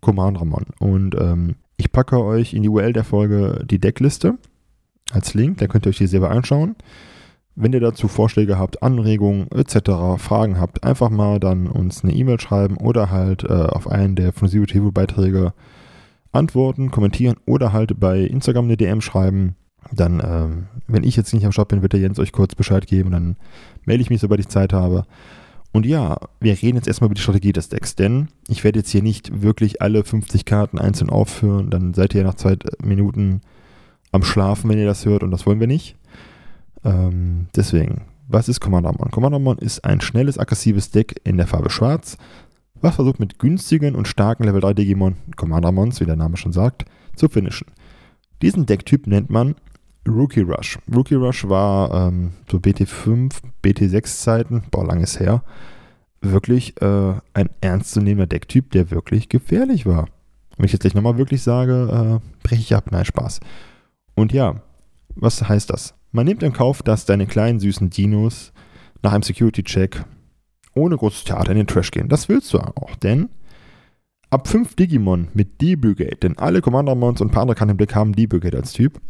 Command 0.00 0.40
Ramon. 0.40 0.64
Und 0.78 1.14
ähm, 1.20 1.56
ich 1.76 1.92
packe 1.92 2.24
euch 2.24 2.54
in 2.54 2.62
die 2.62 2.68
URL 2.70 2.94
der 2.94 3.04
Folge 3.04 3.62
die 3.68 3.78
Deckliste 3.78 4.38
als 5.10 5.34
Link, 5.34 5.58
da 5.58 5.66
könnt 5.66 5.86
ihr 5.86 5.90
euch 5.90 5.98
die 5.98 6.06
selber 6.06 6.30
anschauen. 6.30 6.76
Wenn 7.56 7.72
ihr 7.72 7.80
dazu 7.80 8.08
Vorschläge 8.08 8.58
habt, 8.58 8.82
Anregungen 8.82 9.50
etc., 9.50 10.18
Fragen 10.18 10.58
habt, 10.58 10.84
einfach 10.84 11.10
mal 11.10 11.40
dann 11.40 11.66
uns 11.66 12.04
eine 12.04 12.14
E-Mail 12.14 12.40
schreiben 12.40 12.76
oder 12.76 13.10
halt 13.10 13.44
äh, 13.44 13.48
auf 13.48 13.88
einen 13.88 14.16
der 14.16 14.32
von 14.32 14.48
Zero 14.48 14.66
TV 14.66 14.90
Beiträge 14.92 15.52
antworten, 16.32 16.90
kommentieren 16.90 17.36
oder 17.46 17.72
halt 17.72 17.98
bei 17.98 18.20
Instagram 18.20 18.66
eine 18.66 18.76
DM 18.76 19.00
schreiben. 19.00 19.56
Dann, 19.92 20.22
ähm, 20.24 20.66
wenn 20.86 21.04
ich 21.04 21.16
jetzt 21.16 21.34
nicht 21.34 21.44
am 21.44 21.52
Shop 21.52 21.68
bin, 21.68 21.82
wird 21.82 21.92
der 21.92 22.00
Jens 22.00 22.18
euch 22.18 22.32
kurz 22.32 22.54
Bescheid 22.54 22.86
geben. 22.86 23.10
Dann 23.10 23.36
melde 23.84 24.02
ich 24.02 24.10
mich, 24.10 24.20
sobald 24.20 24.40
ich 24.40 24.48
Zeit 24.48 24.72
habe. 24.72 25.04
Und 25.72 25.86
ja, 25.86 26.18
wir 26.40 26.60
reden 26.60 26.76
jetzt 26.76 26.88
erstmal 26.88 27.06
über 27.06 27.14
die 27.14 27.22
Strategie 27.22 27.52
des 27.52 27.68
Decks, 27.68 27.94
denn 27.94 28.28
ich 28.48 28.64
werde 28.64 28.80
jetzt 28.80 28.90
hier 28.90 29.02
nicht 29.02 29.42
wirklich 29.42 29.80
alle 29.80 30.04
50 30.04 30.44
Karten 30.44 30.78
einzeln 30.78 31.10
aufführen. 31.10 31.70
Dann 31.70 31.94
seid 31.94 32.14
ihr 32.14 32.24
nach 32.24 32.34
zwei 32.34 32.56
Minuten 32.82 33.40
am 34.12 34.22
Schlafen, 34.22 34.70
wenn 34.70 34.78
ihr 34.78 34.86
das 34.86 35.04
hört, 35.04 35.22
und 35.22 35.30
das 35.30 35.46
wollen 35.46 35.60
wir 35.60 35.66
nicht. 35.66 35.96
Ähm, 36.84 37.46
deswegen, 37.54 38.02
was 38.28 38.48
ist 38.48 38.60
Commandermon? 38.60 39.10
Commandermon 39.10 39.58
ist 39.58 39.84
ein 39.84 40.00
schnelles, 40.00 40.38
aggressives 40.38 40.90
Deck 40.90 41.20
in 41.24 41.36
der 41.36 41.46
Farbe 41.46 41.70
Schwarz, 41.70 42.16
was 42.80 42.94
versucht 42.94 43.20
mit 43.20 43.38
günstigen 43.38 43.94
und 43.94 44.08
starken 44.08 44.44
Level 44.44 44.60
3 44.60 44.74
Digimon, 44.74 45.16
Commandermons, 45.36 46.00
wie 46.00 46.06
der 46.06 46.16
Name 46.16 46.36
schon 46.36 46.52
sagt, 46.52 46.84
zu 47.14 47.28
finishen. 47.28 47.68
Diesen 48.42 48.66
Decktyp 48.66 49.06
nennt 49.06 49.30
man 49.30 49.54
Rookie 50.08 50.40
Rush. 50.40 50.78
Rookie 50.92 51.14
Rush 51.14 51.46
war 51.48 52.08
ähm, 52.08 52.32
so 52.50 52.56
BT5, 52.56 53.34
BT6 53.62 54.20
Zeiten, 54.20 54.62
boah, 54.70 54.86
langes 54.86 55.20
her, 55.20 55.42
wirklich 56.22 56.80
äh, 56.80 57.14
ein 57.34 57.50
ernstzunehmender 57.60 58.26
Decktyp, 58.26 58.70
der 58.70 58.90
wirklich 58.90 59.28
gefährlich 59.28 59.84
war. 59.86 60.06
Wenn 60.56 60.66
ich 60.66 60.72
jetzt 60.72 60.82
gleich 60.82 60.94
nochmal 60.94 61.18
wirklich 61.18 61.42
sage, 61.42 62.20
äh, 62.22 62.46
breche 62.46 62.62
ich 62.62 62.74
ab. 62.74 62.90
Nein, 62.90 63.04
Spaß. 63.04 63.40
Und 64.20 64.32
ja, 64.32 64.56
was 65.14 65.48
heißt 65.48 65.70
das? 65.70 65.94
Man 66.12 66.26
nimmt 66.26 66.42
in 66.42 66.52
Kauf, 66.52 66.82
dass 66.82 67.06
deine 67.06 67.26
kleinen 67.26 67.58
süßen 67.58 67.88
Dinos 67.88 68.52
nach 69.02 69.12
einem 69.12 69.22
Security-Check 69.22 70.04
ohne 70.74 70.98
großes 70.98 71.24
Theater 71.24 71.52
in 71.52 71.56
den 71.56 71.66
Trash 71.66 71.90
gehen. 71.90 72.10
Das 72.10 72.28
willst 72.28 72.52
du 72.52 72.58
auch, 72.58 72.94
denn 72.96 73.30
ab 74.28 74.46
5 74.46 74.76
Digimon 74.76 75.28
mit 75.32 75.62
Debugate, 75.62 76.18
denn 76.18 76.38
alle 76.38 76.60
Commander-Mons 76.60 77.22
und 77.22 77.28
ein 77.28 77.30
paar 77.30 77.42
andere 77.42 77.56
Karten 77.56 77.70
im 77.70 77.76
Blick 77.78 77.94
haben 77.94 78.14
Debugate 78.14 78.58
als 78.58 78.74
Typ, 78.74 79.00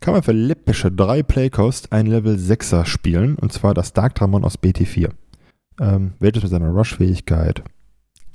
kann 0.00 0.12
man 0.12 0.22
für 0.22 0.32
läppische 0.32 0.92
3 0.92 1.22
Playcost 1.22 1.92
ein 1.92 2.06
Level 2.06 2.36
6er 2.36 2.84
spielen, 2.84 3.36
und 3.36 3.54
zwar 3.54 3.72
das 3.72 3.94
Dark 3.94 4.16
Dramon 4.16 4.44
aus 4.44 4.58
BT4. 4.58 5.12
Ähm, 5.80 6.12
welches 6.18 6.42
mit 6.42 6.52
seiner 6.52 6.68
Rush-Fähigkeit 6.68 7.62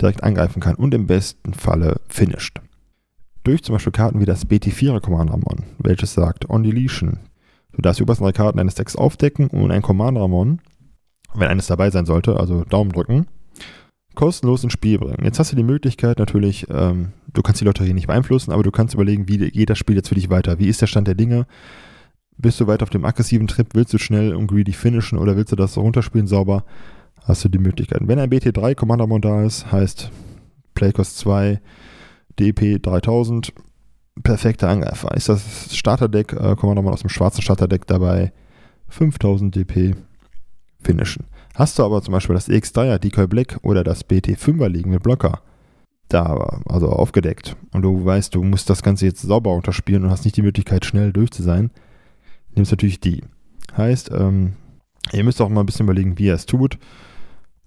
direkt 0.00 0.24
angreifen 0.24 0.60
kann 0.60 0.74
und 0.74 0.94
im 0.94 1.06
besten 1.06 1.54
Falle 1.54 2.00
finisht. 2.08 2.60
Durch 3.44 3.64
zum 3.64 3.74
Beispiel 3.74 3.92
Karten 3.92 4.20
wie 4.20 4.24
das 4.24 4.46
BT4 4.46 5.00
Commander 5.00 5.36
Mon, 5.36 5.64
welches 5.78 6.14
sagt 6.14 6.48
On 6.48 6.62
Deletion. 6.62 7.18
Du 7.72 7.82
darfst 7.82 7.98
die 7.98 8.04
obersten 8.04 8.24
drei 8.24 8.32
Karten 8.32 8.58
deines 8.58 8.76
Decks 8.76 8.94
aufdecken 8.94 9.48
und 9.48 9.72
ein 9.72 9.82
Commander 9.82 10.28
Mon, 10.28 10.60
wenn 11.34 11.48
eines 11.48 11.66
dabei 11.66 11.90
sein 11.90 12.06
sollte, 12.06 12.38
also 12.38 12.64
Daumen 12.64 12.92
drücken, 12.92 13.26
kostenlos 14.14 14.62
ins 14.62 14.74
Spiel 14.74 14.98
bringen. 14.98 15.24
Jetzt 15.24 15.38
hast 15.38 15.50
du 15.50 15.56
die 15.56 15.64
Möglichkeit 15.64 16.18
natürlich, 16.18 16.66
ähm, 16.70 17.12
du 17.32 17.42
kannst 17.42 17.60
die 17.60 17.64
Lotterie 17.64 17.94
nicht 17.94 18.06
beeinflussen, 18.06 18.52
aber 18.52 18.62
du 18.62 18.70
kannst 18.70 18.94
überlegen, 18.94 19.28
wie 19.28 19.38
geht 19.38 19.70
das 19.70 19.78
Spiel 19.78 19.96
jetzt 19.96 20.08
für 20.08 20.14
dich 20.14 20.30
weiter? 20.30 20.58
Wie 20.58 20.68
ist 20.68 20.80
der 20.80 20.86
Stand 20.86 21.08
der 21.08 21.14
Dinge? 21.14 21.46
Bist 22.36 22.60
du 22.60 22.66
weiter 22.66 22.84
auf 22.84 22.90
dem 22.90 23.04
aggressiven 23.04 23.46
Trip? 23.48 23.68
Willst 23.74 23.92
du 23.92 23.98
schnell 23.98 24.34
und 24.34 24.46
greedy 24.46 24.72
finishen 24.72 25.18
oder 25.18 25.36
willst 25.36 25.52
du 25.52 25.56
das 25.56 25.76
runterspielen 25.76 26.26
sauber? 26.26 26.64
Hast 27.24 27.44
du 27.44 27.48
die 27.48 27.58
Möglichkeiten. 27.58 28.08
Wenn 28.08 28.18
ein 28.18 28.30
BT3 28.30 28.74
Commander 28.74 29.06
da 29.20 29.44
ist, 29.44 29.70
heißt 29.70 30.10
Playcost 30.74 31.18
2, 31.18 31.60
DP 32.38 32.78
3000, 32.80 33.52
perfekter 34.22 34.68
Angreifer. 34.68 35.14
Ist 35.14 35.28
das 35.28 35.74
Starterdeck, 35.76 36.32
äh, 36.32 36.56
Commander 36.56 36.82
Mod 36.82 36.92
aus 36.92 37.00
dem 37.00 37.10
schwarzen 37.10 37.42
Starterdeck 37.42 37.86
dabei, 37.86 38.32
5000 38.88 39.54
DP, 39.54 39.94
finishen. 40.82 41.26
Hast 41.54 41.78
du 41.78 41.84
aber 41.84 42.02
zum 42.02 42.12
Beispiel 42.12 42.34
das 42.34 42.48
X3er 42.48 42.98
Decoy 42.98 43.26
Black 43.26 43.58
oder 43.62 43.84
das 43.84 44.08
BT5er 44.08 44.68
liegen 44.68 44.90
mit 44.90 45.02
Blocker, 45.02 45.40
da, 46.08 46.60
also 46.66 46.88
aufgedeckt, 46.88 47.56
und 47.72 47.82
du 47.82 48.04
weißt, 48.04 48.34
du 48.34 48.42
musst 48.42 48.68
das 48.68 48.82
Ganze 48.82 49.06
jetzt 49.06 49.22
sauber 49.22 49.54
unterspielen 49.54 50.04
und 50.04 50.10
hast 50.10 50.24
nicht 50.24 50.36
die 50.36 50.42
Möglichkeit, 50.42 50.84
schnell 50.84 51.12
durch 51.12 51.30
zu 51.30 51.42
sein, 51.42 51.70
nimmst 52.54 52.72
natürlich 52.72 53.00
die. 53.00 53.22
Heißt, 53.76 54.10
ähm, 54.12 54.54
ihr 55.12 55.24
müsst 55.24 55.40
auch 55.40 55.48
mal 55.48 55.60
ein 55.60 55.66
bisschen 55.66 55.86
überlegen, 55.86 56.18
wie 56.18 56.26
ihr 56.26 56.34
es 56.34 56.46
tut. 56.46 56.78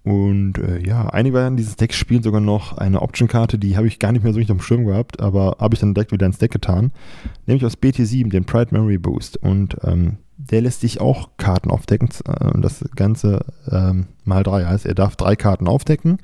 Und 0.06 0.58
äh, 0.58 0.86
ja, 0.86 1.08
einige 1.08 1.34
Varianten 1.34 1.56
dieses 1.56 1.74
Decks 1.74 1.96
spielen 1.96 2.22
sogar 2.22 2.40
noch 2.40 2.78
eine 2.78 3.02
Option-Karte, 3.02 3.58
die 3.58 3.76
habe 3.76 3.88
ich 3.88 3.98
gar 3.98 4.12
nicht 4.12 4.22
mehr 4.22 4.32
so 4.32 4.36
richtig 4.36 4.52
auf 4.52 4.58
dem 4.58 4.64
Schirm 4.64 4.86
gehabt, 4.86 5.18
aber 5.18 5.56
habe 5.58 5.74
ich 5.74 5.80
dann 5.80 5.94
direkt 5.94 6.12
wieder 6.12 6.26
ins 6.26 6.38
Deck 6.38 6.52
getan. 6.52 6.92
Nämlich 7.46 7.64
aus 7.64 7.76
BT7, 7.76 8.30
den 8.30 8.44
Pride 8.44 8.68
Memory 8.70 8.98
Boost. 8.98 9.36
Und 9.38 9.76
ähm, 9.82 10.18
der 10.36 10.60
lässt 10.60 10.82
sich 10.82 11.00
auch 11.00 11.30
Karten 11.38 11.72
aufdecken. 11.72 12.08
Äh, 12.24 12.60
das 12.60 12.84
Ganze 12.94 13.46
ähm, 13.68 14.06
mal 14.24 14.44
drei 14.44 14.64
heißt, 14.64 14.86
er 14.86 14.94
darf 14.94 15.16
drei 15.16 15.34
Karten 15.34 15.66
aufdecken. 15.66 16.18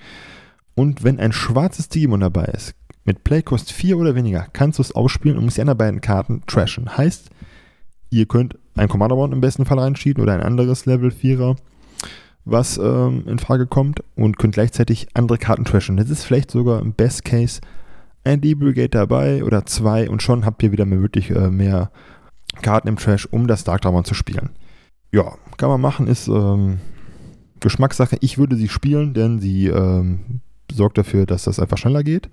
Und 0.76 1.02
wenn 1.02 1.18
ein 1.18 1.32
schwarzes 1.32 1.88
Digimon 1.88 2.20
dabei 2.20 2.44
ist, 2.44 2.76
mit 3.02 3.24
Playcost 3.24 3.72
4 3.72 3.98
oder 3.98 4.14
weniger, 4.14 4.46
kannst 4.52 4.78
du 4.78 4.82
es 4.82 4.94
ausspielen 4.94 5.36
und 5.36 5.44
musst 5.44 5.56
die 5.56 5.60
anderen 5.60 5.78
beiden 5.78 6.00
Karten 6.00 6.42
trashen. 6.46 6.96
Heißt, 6.96 7.30
ihr 8.10 8.26
könnt 8.26 8.56
ein 8.76 8.86
Commander 8.86 9.16
Bound 9.16 9.34
im 9.34 9.40
besten 9.40 9.64
Fall 9.64 9.80
reinschieben 9.80 10.22
oder 10.22 10.34
ein 10.34 10.40
anderes 10.40 10.86
Level 10.86 11.10
4er, 11.10 11.56
was 12.44 12.78
ähm, 12.78 13.24
in 13.26 13.38
Frage 13.38 13.66
kommt 13.66 14.02
und 14.16 14.38
könnt 14.38 14.54
gleichzeitig 14.54 15.08
andere 15.14 15.38
Karten 15.38 15.64
trashen. 15.64 15.96
Das 15.96 16.10
ist 16.10 16.24
vielleicht 16.24 16.50
sogar 16.50 16.80
im 16.80 16.92
Best 16.92 17.24
Case 17.24 17.60
ein 18.24 18.40
D-Brigade 18.40 18.88
dabei 18.88 19.44
oder 19.44 19.66
zwei 19.66 20.08
und 20.08 20.22
schon 20.22 20.44
habt 20.44 20.62
ihr 20.62 20.72
wieder 20.72 20.84
mehr, 20.84 21.00
wirklich 21.00 21.30
äh, 21.30 21.50
mehr 21.50 21.90
Karten 22.60 22.88
im 22.88 22.96
Trash, 22.96 23.26
um 23.30 23.46
das 23.46 23.64
Dark 23.64 23.82
Dragon 23.82 24.04
zu 24.04 24.14
spielen. 24.14 24.50
Ja, 25.12 25.36
kann 25.56 25.68
man 25.68 25.80
machen, 25.80 26.06
ist 26.06 26.28
ähm, 26.28 26.78
Geschmackssache. 27.60 28.16
Ich 28.20 28.38
würde 28.38 28.56
sie 28.56 28.68
spielen, 28.68 29.14
denn 29.14 29.40
sie 29.40 29.68
ähm, 29.68 30.40
sorgt 30.70 30.98
dafür, 30.98 31.26
dass 31.26 31.44
das 31.44 31.58
einfach 31.58 31.78
schneller 31.78 32.02
geht. 32.02 32.28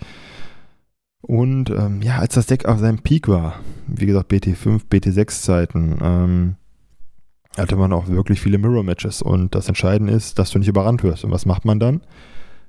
Und 1.22 1.70
ähm, 1.70 2.02
ja, 2.02 2.18
als 2.18 2.36
das 2.36 2.46
Deck 2.46 2.66
auf 2.66 2.80
seinem 2.80 3.00
Peak 3.00 3.28
war, 3.28 3.60
wie 3.88 4.06
gesagt, 4.06 4.32
BT5, 4.32 4.82
BT6 4.90 5.42
Zeiten, 5.42 5.98
ähm, 6.02 6.56
hatte 7.58 7.76
man 7.76 7.94
auch 7.94 8.08
wirklich 8.08 8.42
viele 8.42 8.58
Mirror-Matches. 8.58 9.22
Und 9.22 9.56
das 9.56 9.68
Entscheidende 9.68 10.14
ist, 10.14 10.40
dass 10.40 10.52
du 10.52 10.60
nicht 10.60 10.68
überrannt 10.68 11.04
wirst. 11.04 11.24
Und 11.24 11.32
was 11.32 11.46
macht 11.46 11.66
man 11.66 11.80
dann? 11.80 12.02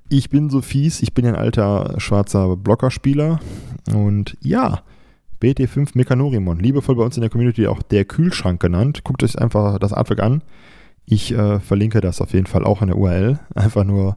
Ich 0.08 0.30
bin 0.30 0.50
so 0.50 0.60
fies, 0.60 1.02
ich 1.02 1.14
bin 1.14 1.26
ein 1.26 1.37
alter 1.37 1.94
schwarzer 1.99 2.56
Blockerspieler. 2.56 3.40
Und 3.94 4.37
ja, 4.40 4.82
BT5 5.40 5.90
Mechanorimon, 5.94 6.58
liebevoll 6.58 6.96
bei 6.96 7.04
uns 7.04 7.16
in 7.16 7.22
der 7.22 7.30
Community 7.30 7.66
auch 7.66 7.82
der 7.82 8.04
Kühlschrank 8.04 8.60
genannt. 8.60 9.04
Guckt 9.04 9.22
euch 9.22 9.38
einfach 9.38 9.78
das 9.78 9.92
Artwork 9.92 10.20
an. 10.20 10.42
Ich 11.06 11.32
äh, 11.32 11.60
verlinke 11.60 12.00
das 12.00 12.20
auf 12.20 12.32
jeden 12.32 12.46
Fall 12.46 12.64
auch 12.64 12.82
in 12.82 12.88
der 12.88 12.99
URL, 12.99 13.40
einfach 13.54 13.84
nur, 13.84 14.16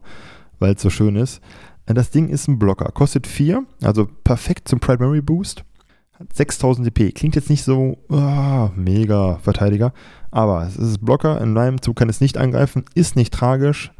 weil 0.58 0.74
es 0.74 0.82
so 0.82 0.90
schön 0.90 1.16
ist. 1.16 1.40
Das 1.86 2.10
Ding 2.10 2.28
ist 2.28 2.48
ein 2.48 2.58
Blocker, 2.58 2.90
kostet 2.92 3.26
4, 3.26 3.64
also 3.82 4.08
perfekt 4.24 4.68
zum 4.68 4.80
Primary 4.80 5.20
Boost. 5.20 5.64
Hat 6.12 6.32
6000 6.32 6.86
DP, 6.86 7.12
klingt 7.12 7.34
jetzt 7.34 7.50
nicht 7.50 7.64
so 7.64 7.98
oh, 8.08 8.70
mega 8.76 9.38
Verteidiger, 9.42 9.92
aber 10.34 10.66
es 10.66 10.76
ist 10.76 11.04
Blocker, 11.04 11.40
in 11.40 11.52
meinem 11.52 11.80
Zug 11.80 11.94
kann 11.94 12.08
es 12.08 12.20
nicht 12.20 12.38
angreifen, 12.38 12.84
ist 12.96 13.14
nicht 13.14 13.32
tragisch. 13.32 13.92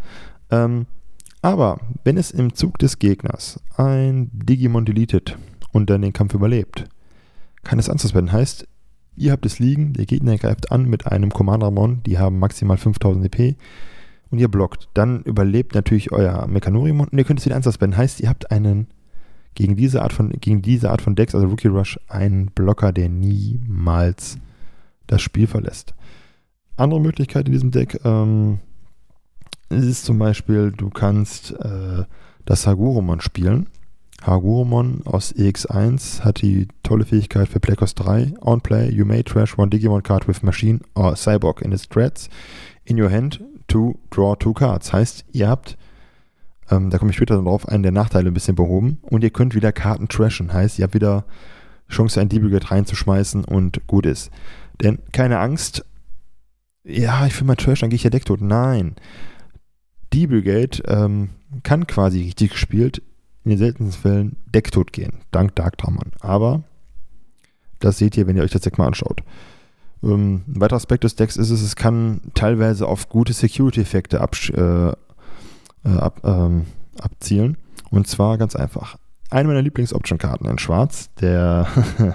Ähm, 0.51 0.87
aber 1.43 1.79
wenn 2.03 2.17
es 2.17 2.33
im 2.33 2.55
Zug 2.55 2.77
des 2.79 2.99
Gegners 2.99 3.61
ein 3.77 4.31
Digimon 4.33 4.85
deletet 4.85 5.39
und 5.71 5.89
dann 5.91 6.03
den 6.03 6.13
Kampf 6.13 6.35
überlebt, 6.35 6.87
kann 7.63 7.79
es 7.79 7.89
anzuspenden. 7.89 8.33
Heißt, 8.33 8.67
ihr 9.15 9.31
habt 9.31 9.47
es 9.47 9.61
liegen, 9.61 9.93
der 9.93 10.07
Gegner 10.07 10.37
greift 10.37 10.73
an 10.73 10.91
mit 10.91 11.07
einem 11.07 11.31
Commander-Mon, 11.31 12.03
die 12.03 12.19
haben 12.19 12.41
maximal 12.41 12.79
5000 12.79 13.25
DP 13.27 13.55
und 14.31 14.41
ihr 14.41 14.49
blockt. 14.49 14.89
Dann 14.93 15.23
überlebt 15.23 15.77
natürlich 15.77 16.11
euer 16.11 16.49
Mechanorimon 16.49 17.07
und 17.11 17.17
ihr 17.17 17.25
könnt 17.25 17.39
es 17.39 17.47
wieder 17.47 17.55
anzuspenden. 17.55 17.97
Heißt, 17.97 18.19
ihr 18.19 18.29
habt 18.29 18.51
einen 18.51 18.89
gegen 19.55 19.77
diese 19.77 20.03
Art 20.03 20.13
von, 20.13 20.31
gegen 20.31 20.63
diese 20.63 20.91
Art 20.91 21.01
von 21.01 21.15
Decks, 21.15 21.37
also 21.37 21.47
Rookie 21.47 21.69
Rush, 21.69 22.01
einen 22.09 22.47
Blocker, 22.47 22.91
der 22.91 23.09
niemals 23.09 24.37
das 25.07 25.23
Spiel 25.23 25.47
verlässt. 25.47 25.95
Andere 26.77 27.01
Möglichkeit 27.01 27.47
in 27.47 27.53
diesem 27.53 27.71
Deck 27.71 28.01
ähm, 28.05 28.59
ist 29.69 30.05
zum 30.05 30.19
Beispiel, 30.19 30.73
du 30.73 30.91
kannst 30.91 31.53
äh, 31.53 32.05
das 32.45 32.67
Hagurumon 32.67 33.21
spielen. 33.21 33.69
Hagurumon 34.23 35.03
aus 35.05 35.35
EX1 35.35 36.23
hat 36.23 36.41
die 36.43 36.69
tolle 36.83 37.05
Fähigkeit 37.05 37.49
für 37.49 37.61
Playcost 37.61 38.01
3. 38.01 38.35
On 38.41 38.61
play, 38.61 38.91
you 38.91 39.05
may 39.05 39.23
trash 39.23 39.59
one 39.59 39.69
Digimon 39.69 40.03
card 40.03 40.27
with 40.27 40.43
machine 40.43 40.81
or 40.95 41.15
cyborg 41.15 41.61
in 41.63 41.73
its 41.73 41.89
threads 41.89 42.29
in 42.85 43.01
your 43.01 43.11
hand 43.11 43.41
to 43.69 43.99
draw 44.11 44.35
two 44.35 44.55
cards. 44.55 44.93
Heißt, 44.93 45.25
ihr 45.33 45.49
habt, 45.49 45.77
ähm, 46.71 46.91
da 46.91 46.99
komme 46.99 47.11
ich 47.11 47.17
später 47.17 47.41
drauf, 47.41 47.69
einen 47.69 47.83
der 47.83 47.93
Nachteile 47.93 48.29
ein 48.29 48.35
bisschen 48.35 48.57
behoben 48.57 48.99
und 49.03 49.23
ihr 49.23 49.31
könnt 49.31 49.55
wieder 49.55 49.73
Karten 49.73 50.09
trashen. 50.09 50.53
Heißt, 50.53 50.79
ihr 50.79 50.85
habt 50.85 50.95
wieder 50.95 51.25
Chance, 51.91 52.21
ein 52.21 52.29
D-Brigade 52.29 52.71
reinzuschmeißen 52.71 53.45
und 53.45 53.87
gut 53.87 54.07
ist. 54.07 54.31
Denn 54.83 54.99
keine 55.13 55.39
Angst, 55.39 55.85
ja, 56.85 57.27
ich 57.27 57.39
will 57.39 57.47
mal 57.47 57.57
trash, 57.57 57.81
dann 57.81 57.91
gehe 57.91 57.97
ich 57.97 58.05
ja 58.05 58.11
Deck 58.11 58.27
tot. 58.27 58.41
Nein. 58.41 58.95
D-Brigade 60.13 60.83
ähm, 60.87 61.31
kann 61.63 61.87
quasi 61.87 62.23
richtig 62.23 62.53
gespielt 62.53 63.03
in 63.45 63.51
den 63.51 63.59
seltensten 63.59 64.01
Fällen 64.01 64.37
decktot 64.47 64.93
gehen, 64.93 65.21
dank 65.31 65.55
Dark 65.55 65.79
Traummann. 65.79 66.13
Aber 66.21 66.63
das 67.81 67.99
seht 67.99 68.17
ihr, 68.17 68.27
wenn 68.27 68.37
ihr 68.37 68.43
euch 68.43 68.53
das 68.53 68.63
Deck 68.63 68.79
mal 68.79 68.87
anschaut. 68.87 69.23
Ähm, 70.03 70.43
ein 70.47 70.61
weiterer 70.61 70.77
Aspekt 70.77 71.05
des 71.05 71.17
Decks 71.17 71.37
ist 71.37 71.51
es, 71.51 71.63
es 71.63 71.77
kann 71.77 72.21
teilweise 72.35 72.87
auf 72.87 73.09
gute 73.09 73.33
Security-Effekte 73.33 74.17
äh, 74.17 74.93
äh, 75.89 75.99
ab, 75.99 76.21
ähm, 76.25 76.67
abzielen. 77.01 77.57
Und 77.91 78.07
zwar 78.07 78.39
ganz 78.39 78.57
einfach. 78.57 78.97
Eine 79.31 79.49
meiner 79.49 79.63
Lieblings-Option-Karten 79.63 80.47
in 80.47 80.59
Schwarz, 80.59 81.11
der, 81.21 81.67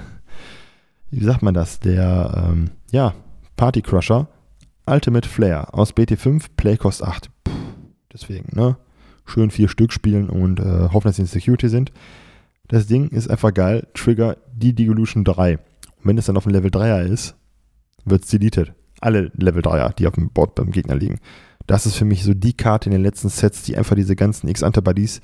wie 1.12 1.24
sagt 1.24 1.42
man 1.42 1.54
das, 1.54 1.80
der, 1.80 2.50
ähm, 2.50 2.72
ja, 2.92 3.14
Party 3.56 3.82
Crusher, 3.82 4.28
Ultimate 4.90 5.28
Flair 5.28 5.74
aus 5.74 5.94
BT5, 5.94 6.46
Playcost 6.58 7.04
8. 7.04 7.30
Puh, 7.44 7.52
deswegen, 8.12 8.56
ne? 8.56 8.78
schön 9.30 9.52
vier 9.52 9.70
Stück 9.70 9.94
spielen 9.94 10.30
und 10.30 10.60
äh, 10.60 10.90
hoffen, 10.92 11.08
dass 11.08 11.18
sie 11.18 11.22
in 11.22 11.28
Security 11.28 11.70
sind. 11.70 11.92
Das 12.68 12.88
Ding 12.88 13.10
ist 13.10 13.30
einfach 13.30 13.54
geil. 13.54 13.88
Trigger 13.94 14.38
die 14.54 14.74
Devolution 14.74 15.24
3. 15.24 15.58
Und 15.58 15.62
wenn 16.04 16.18
es 16.18 16.26
dann 16.26 16.38
auf 16.38 16.44
dem 16.44 16.52
Level 16.54 16.72
3er 16.72 17.04
ist, 17.04 17.36
wird 18.06 18.24
es 18.24 18.30
deleted. 18.30 18.74
Alle 19.02 19.32
Level 19.36 19.62
3er, 19.62 19.94
die 19.96 20.08
auf 20.08 20.16
dem 20.16 20.30
Board 20.30 20.56
beim 20.56 20.72
Gegner 20.72 20.96
liegen. 20.96 21.20
Das 21.68 21.86
ist 21.86 21.96
für 21.96 22.06
mich 22.06 22.24
so 22.24 22.34
die 22.34 22.54
Karte 22.54 22.90
in 22.90 22.94
den 22.94 23.04
letzten 23.04 23.30
Sets, 23.30 23.64
die 23.64 23.78
einfach 23.78 23.96
diese 23.96 24.16
ganzen 24.16 24.48
X-Antibodies 24.50 25.22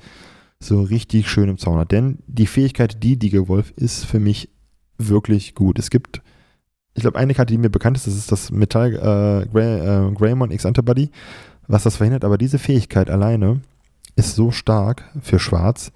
so 0.60 0.82
richtig 0.82 1.28
schön 1.28 1.48
im 1.48 1.58
Zaun 1.58 1.78
hat. 1.78 1.92
Denn 1.92 2.18
die 2.26 2.46
Fähigkeit, 2.46 3.02
die 3.02 3.18
Digger 3.18 3.48
Wolf, 3.48 3.72
ist 3.76 4.04
für 4.04 4.20
mich 4.20 4.48
wirklich 4.98 5.54
gut. 5.54 5.78
Es 5.78 5.90
gibt, 5.90 6.22
ich 6.96 7.02
glaube, 7.02 7.18
eine 7.18 7.34
Karte, 7.34 7.52
die 7.52 7.58
mir 7.58 7.68
bekannt 7.68 7.96
ist, 7.96 8.06
das 8.06 8.16
ist 8.16 8.32
das 8.32 8.50
Metall 8.50 8.94
äh, 8.94 9.46
Grey, 9.52 9.80
äh, 9.80 10.12
Greymon 10.12 10.50
X-Antibody, 10.50 11.10
was 11.68 11.82
das 11.82 11.96
verhindert. 11.96 12.24
Aber 12.24 12.38
diese 12.38 12.58
Fähigkeit 12.58 13.10
alleine 13.10 13.60
ist 14.16 14.34
so 14.34 14.50
stark 14.50 15.04
für 15.20 15.38
Schwarz, 15.38 15.92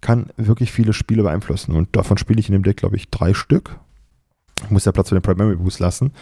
kann 0.00 0.30
wirklich 0.38 0.72
viele 0.72 0.94
Spiele 0.94 1.22
beeinflussen. 1.22 1.76
Und 1.76 1.94
davon 1.94 2.16
spiele 2.16 2.40
ich 2.40 2.48
in 2.48 2.54
dem 2.54 2.62
Deck, 2.62 2.78
glaube 2.78 2.96
ich, 2.96 3.10
drei 3.10 3.34
Stück. 3.34 3.78
Ich 4.64 4.70
muss 4.70 4.86
ja 4.86 4.92
Platz 4.92 5.10
für 5.10 5.14
den 5.14 5.22
Primary 5.22 5.56
Boost 5.56 5.80
lassen. 5.80 6.12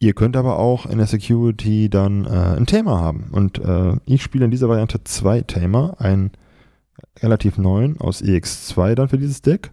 Ihr 0.00 0.14
könnt 0.14 0.36
aber 0.36 0.58
auch 0.58 0.86
in 0.86 0.98
der 0.98 1.06
Security 1.06 1.88
dann 1.88 2.24
äh, 2.24 2.56
ein 2.56 2.66
Thema 2.66 3.00
haben. 3.00 3.28
Und 3.30 3.58
äh, 3.60 3.96
ich 4.04 4.22
spiele 4.22 4.44
in 4.44 4.50
dieser 4.50 4.68
Variante 4.68 5.04
zwei 5.04 5.42
Tamer. 5.42 5.96
Einen 6.00 6.32
relativ 7.20 7.56
neuen 7.56 8.00
aus 8.00 8.20
EX2 8.20 8.96
dann 8.96 9.08
für 9.08 9.18
dieses 9.18 9.42
Deck. 9.42 9.70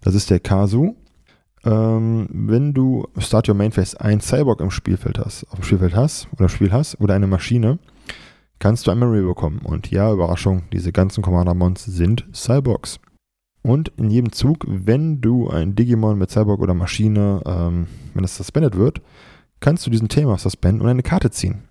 Das 0.00 0.14
ist 0.14 0.30
der 0.30 0.40
Kazu. 0.40 0.96
Ähm, 1.64 2.28
wenn 2.30 2.72
du 2.72 3.06
Start 3.18 3.48
Your 3.48 3.54
Main 3.54 3.72
Phase 3.72 4.00
ein 4.00 4.20
Cyborg 4.20 4.60
im 4.60 4.70
Spielfeld 4.70 5.18
hast, 5.18 5.44
auf 5.50 5.56
dem 5.56 5.64
Spielfeld 5.64 5.94
hast 5.94 6.28
oder 6.32 6.48
Spiel 6.48 6.72
hast 6.72 7.00
oder 7.00 7.14
eine 7.14 7.26
Maschine, 7.26 7.78
kannst 8.58 8.86
du 8.86 8.90
ein 8.90 8.98
Memory 8.98 9.22
bekommen. 9.22 9.60
Und 9.62 9.90
ja, 9.90 10.12
Überraschung, 10.12 10.62
diese 10.72 10.92
ganzen 10.92 11.22
Commander-Mons 11.22 11.84
sind 11.84 12.26
Cyborgs. 12.32 12.98
Und 13.62 13.92
in 13.98 14.10
jedem 14.10 14.32
Zug, 14.32 14.64
wenn 14.66 15.20
du 15.20 15.50
ein 15.50 15.74
Digimon 15.74 16.18
mit 16.18 16.30
Cyborg 16.30 16.60
oder 16.60 16.74
Maschine, 16.74 17.42
ähm, 17.44 17.86
wenn 18.14 18.22
das 18.22 18.36
suspended 18.36 18.76
wird, 18.76 19.02
kannst 19.60 19.86
du 19.86 19.90
diesen 19.90 20.08
Thema 20.08 20.38
suspenden 20.38 20.80
und 20.80 20.88
eine 20.88 21.02
Karte 21.02 21.30
ziehen. 21.30 21.64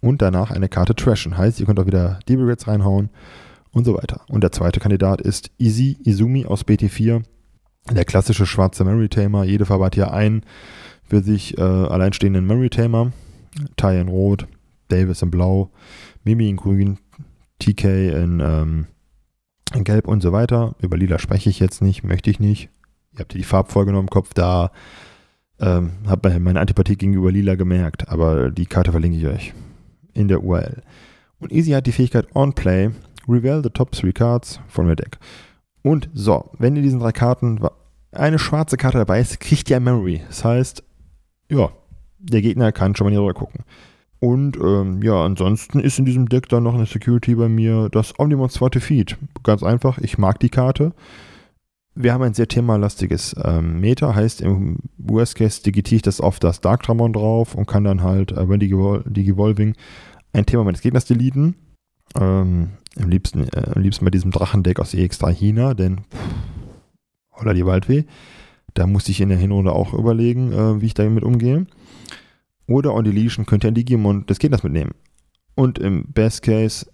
Und 0.00 0.22
danach 0.22 0.50
eine 0.50 0.68
Karte 0.68 0.94
trashen. 0.94 1.36
Heißt, 1.36 1.60
ihr 1.60 1.66
könnt 1.66 1.78
auch 1.80 1.86
wieder 1.86 2.18
Debrigates 2.28 2.66
reinhauen 2.66 3.10
und 3.72 3.84
so 3.84 3.94
weiter. 3.94 4.22
Und 4.28 4.42
der 4.42 4.52
zweite 4.52 4.80
Kandidat 4.80 5.20
ist 5.20 5.50
Easy 5.58 5.96
Izumi 6.02 6.46
aus 6.46 6.64
BT4. 6.64 7.22
Der 7.90 8.04
klassische 8.04 8.46
schwarze 8.46 8.84
Memory-Tamer. 8.84 9.44
Jede 9.44 9.64
Farbe 9.64 9.84
hat 9.84 9.94
hier 9.94 10.12
einen 10.12 10.42
für 11.04 11.22
sich 11.22 11.56
äh, 11.56 11.62
alleinstehenden 11.62 12.46
Memory-Tamer. 12.46 13.12
Tai 13.76 14.00
in 14.00 14.08
Rot, 14.08 14.46
Davis 14.88 15.22
in 15.22 15.30
Blau, 15.30 15.70
Mimi 16.24 16.48
in 16.48 16.56
Grün, 16.56 16.98
TK 17.58 17.84
in, 17.84 18.40
ähm, 18.40 18.86
in 19.74 19.84
Gelb 19.84 20.08
und 20.08 20.20
so 20.20 20.32
weiter. 20.32 20.74
Über 20.80 20.96
Lila 20.96 21.18
spreche 21.18 21.48
ich 21.48 21.60
jetzt 21.60 21.80
nicht, 21.80 22.04
möchte 22.04 22.30
ich 22.30 22.40
nicht. 22.40 22.68
Ihr 23.12 23.20
habt 23.20 23.32
ja 23.32 23.38
die 23.38 23.44
Farbfolge 23.44 23.92
noch 23.92 24.00
im 24.00 24.10
Kopf, 24.10 24.34
da 24.34 24.70
ähm, 25.58 25.92
habe 26.06 26.38
meine 26.38 26.60
Antipathie 26.60 26.96
gegenüber 26.96 27.32
Lila 27.32 27.54
gemerkt, 27.54 28.08
aber 28.08 28.50
die 28.50 28.66
Karte 28.66 28.90
verlinke 28.90 29.18
ich 29.18 29.26
euch 29.26 29.54
in 30.12 30.28
der 30.28 30.44
URL. 30.44 30.82
Und 31.38 31.52
Easy 31.52 31.70
hat 31.70 31.86
die 31.86 31.92
Fähigkeit 31.92 32.26
On 32.34 32.52
Play, 32.52 32.90
Reveal 33.28 33.62
the 33.62 33.70
top 33.70 33.92
three 33.92 34.12
cards 34.12 34.60
from 34.68 34.86
your 34.86 34.96
deck. 34.96 35.18
Und 35.86 36.10
so, 36.14 36.50
wenn 36.58 36.74
in 36.74 36.82
diesen 36.82 36.98
drei 36.98 37.12
Karten 37.12 37.60
eine 38.10 38.40
schwarze 38.40 38.76
Karte 38.76 38.98
dabei 38.98 39.20
ist, 39.20 39.38
kriegt 39.38 39.70
ihr 39.70 39.78
Memory. 39.78 40.20
Das 40.26 40.44
heißt, 40.44 40.82
ja, 41.48 41.70
der 42.18 42.42
Gegner 42.42 42.72
kann 42.72 42.96
schon 42.96 43.04
mal 43.04 43.12
hier 43.12 43.20
rüber 43.20 43.34
gucken. 43.34 43.60
Und 44.18 44.56
ähm, 44.56 45.00
ja, 45.04 45.24
ansonsten 45.24 45.78
ist 45.78 46.00
in 46.00 46.04
diesem 46.04 46.28
Deck 46.28 46.48
dann 46.48 46.64
noch 46.64 46.74
eine 46.74 46.86
Security 46.86 47.36
bei 47.36 47.48
mir, 47.48 47.88
das 47.88 48.18
Omnimon 48.18 48.50
zweite 48.50 48.80
Feed. 48.80 49.16
Ganz 49.44 49.62
einfach, 49.62 49.98
ich 49.98 50.18
mag 50.18 50.40
die 50.40 50.48
Karte. 50.48 50.92
Wir 51.94 52.12
haben 52.12 52.24
ein 52.24 52.34
sehr 52.34 52.48
themalastiges 52.48 53.36
ähm, 53.44 53.78
Meta, 53.78 54.12
heißt 54.12 54.40
im 54.40 54.78
Worst 54.98 55.36
Case 55.36 55.62
digitiere 55.62 55.98
ich 55.98 56.02
das 56.02 56.20
auf 56.20 56.40
das 56.40 56.60
Dark 56.60 56.82
Dramon 56.82 57.12
drauf 57.12 57.54
und 57.54 57.66
kann 57.66 57.84
dann 57.84 58.02
halt, 58.02 58.32
äh, 58.32 58.48
wenn 58.48 58.58
die, 58.58 58.68
Gevolving, 58.68 59.76
ein 60.32 60.46
Thema 60.46 60.64
meines 60.64 60.80
Gegners 60.80 61.04
deleten. 61.04 61.54
Ähm, 62.18 62.70
am, 63.00 63.08
liebsten, 63.08 63.48
äh, 63.48 63.70
am 63.74 63.82
liebsten 63.82 64.04
bei 64.04 64.10
diesem 64.10 64.30
Drachendeck 64.30 64.80
aus 64.80 64.94
EX3 64.94 65.32
China, 65.32 65.74
denn 65.74 65.98
pff, 65.98 66.18
holla 67.32 67.54
die 67.54 67.66
Waldweh. 67.66 68.04
Da 68.74 68.86
musste 68.86 69.10
ich 69.10 69.20
in 69.20 69.30
der 69.30 69.38
Hinrunde 69.38 69.72
auch 69.72 69.94
überlegen, 69.94 70.52
äh, 70.52 70.80
wie 70.80 70.86
ich 70.86 70.94
damit 70.94 71.24
umgehe. 71.24 71.66
Oder 72.66 72.94
on 72.94 73.04
Deletion 73.04 73.46
könnt 73.46 73.64
ihr 73.64 73.68
ein 73.68 73.74
Digimon 73.74 74.26
des 74.26 74.38
Gegners 74.38 74.62
mitnehmen. 74.62 74.92
Und 75.54 75.78
im 75.78 76.12
Best 76.12 76.42
Case 76.42 76.86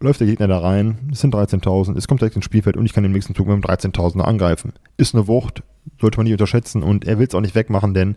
läuft 0.00 0.20
der 0.20 0.26
Gegner 0.26 0.46
da 0.46 0.58
rein, 0.58 1.08
es 1.10 1.20
sind 1.20 1.34
13.000, 1.34 1.96
es 1.96 2.06
kommt 2.06 2.20
direkt 2.20 2.36
ins 2.36 2.44
Spielfeld 2.44 2.76
und 2.76 2.84
ich 2.84 2.92
kann 2.92 3.04
im 3.04 3.12
nächsten 3.12 3.34
Zug 3.34 3.46
mit 3.46 3.54
einem 3.54 3.62
13.000er 3.62 4.22
angreifen. 4.22 4.72
Ist 4.96 5.14
eine 5.14 5.26
Wucht, 5.26 5.62
sollte 6.00 6.18
man 6.18 6.24
nicht 6.24 6.34
unterschätzen 6.34 6.82
und 6.82 7.06
er 7.06 7.18
will 7.18 7.26
es 7.26 7.34
auch 7.34 7.40
nicht 7.40 7.54
wegmachen, 7.54 7.94
denn 7.94 8.16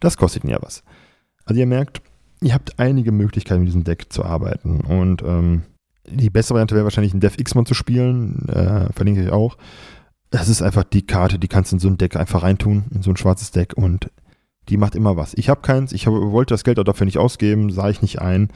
das 0.00 0.16
kostet 0.16 0.44
ihn 0.44 0.50
ja 0.50 0.58
was. 0.60 0.84
Also 1.44 1.58
ihr 1.58 1.66
merkt, 1.66 2.00
ihr 2.40 2.54
habt 2.54 2.78
einige 2.78 3.12
Möglichkeiten 3.12 3.60
mit 3.60 3.68
diesem 3.68 3.84
Deck 3.84 4.12
zu 4.12 4.24
arbeiten 4.24 4.80
und 4.80 5.22
ähm, 5.22 5.62
die 6.08 6.30
bessere 6.30 6.54
Variante 6.54 6.74
wäre 6.74 6.84
wahrscheinlich 6.84 7.14
ein 7.14 7.20
Dev 7.20 7.36
X-Mon 7.38 7.66
zu 7.66 7.74
spielen, 7.74 8.48
äh, 8.48 8.92
verlinke 8.92 9.22
ich 9.22 9.30
auch. 9.30 9.56
Das 10.30 10.48
ist 10.48 10.62
einfach 10.62 10.84
die 10.84 11.06
Karte, 11.06 11.38
die 11.38 11.48
kannst 11.48 11.72
du 11.72 11.76
in 11.76 11.80
so 11.80 11.88
ein 11.88 11.98
Deck 11.98 12.16
einfach 12.16 12.42
reintun, 12.42 12.84
in 12.92 13.02
so 13.02 13.10
ein 13.10 13.16
schwarzes 13.16 13.50
Deck 13.50 13.74
und 13.76 14.10
die 14.68 14.76
macht 14.76 14.94
immer 14.94 15.16
was. 15.16 15.34
Ich 15.34 15.48
habe 15.48 15.60
keins, 15.60 15.92
ich 15.92 16.06
hab, 16.06 16.14
wollte 16.14 16.54
das 16.54 16.64
Geld 16.64 16.78
auch 16.78 16.84
dafür 16.84 17.06
nicht 17.06 17.18
ausgeben, 17.18 17.70
sah 17.70 17.88
ich 17.88 18.02
nicht 18.02 18.20
ein. 18.20 18.48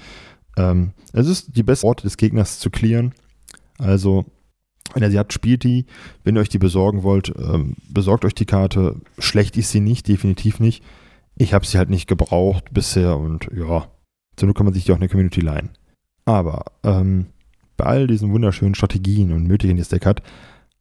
Ähm, 0.57 0.93
es 1.13 1.29
ist 1.29 1.57
die 1.57 1.63
beste 1.63 1.87
Orte 1.87 2.03
des 2.03 2.17
Gegners 2.17 2.59
zu 2.59 2.71
clearen. 2.71 3.15
Also, 3.79 4.25
wenn 4.93 5.03
er 5.03 5.11
sie 5.11 5.19
hat, 5.19 5.33
spielt 5.33 5.63
die. 5.63 5.87
Wenn 6.25 6.37
ihr 6.37 6.41
euch 6.41 6.49
die 6.49 6.59
besorgen 6.59 7.03
wollt, 7.05 7.33
ähm, 7.39 7.77
besorgt 7.89 8.25
euch 8.25 8.35
die 8.35 8.47
Karte. 8.47 8.97
Schlecht 9.19 9.57
ist 9.57 9.71
sie 9.71 9.81
nicht, 9.81 10.09
definitiv 10.09 10.59
nicht. 10.59 10.83
Ich 11.37 11.55
habe 11.55 11.65
sie 11.65 11.79
halt 11.79 11.91
nicht 11.91 12.09
gebraucht 12.09 12.65
bisher 12.73 13.17
und 13.17 13.49
ja, 13.55 13.87
zur 14.37 14.55
kann 14.55 14.67
man 14.67 14.75
sich 14.75 14.85
die 14.85 14.93
auch 14.93 14.97
in 14.97 15.01
der 15.01 15.09
Community 15.09 15.41
leihen. 15.41 15.71
Aber 16.25 16.65
ähm, 16.83 17.27
bei 17.81 17.87
all 17.87 18.07
diesen 18.07 18.31
wunderschönen 18.33 18.75
Strategien 18.75 19.33
und 19.33 19.45
Möglichkeiten, 19.45 19.77
die 19.77 19.83
das 19.83 19.89
Deck 19.89 20.05
hat, 20.05 20.23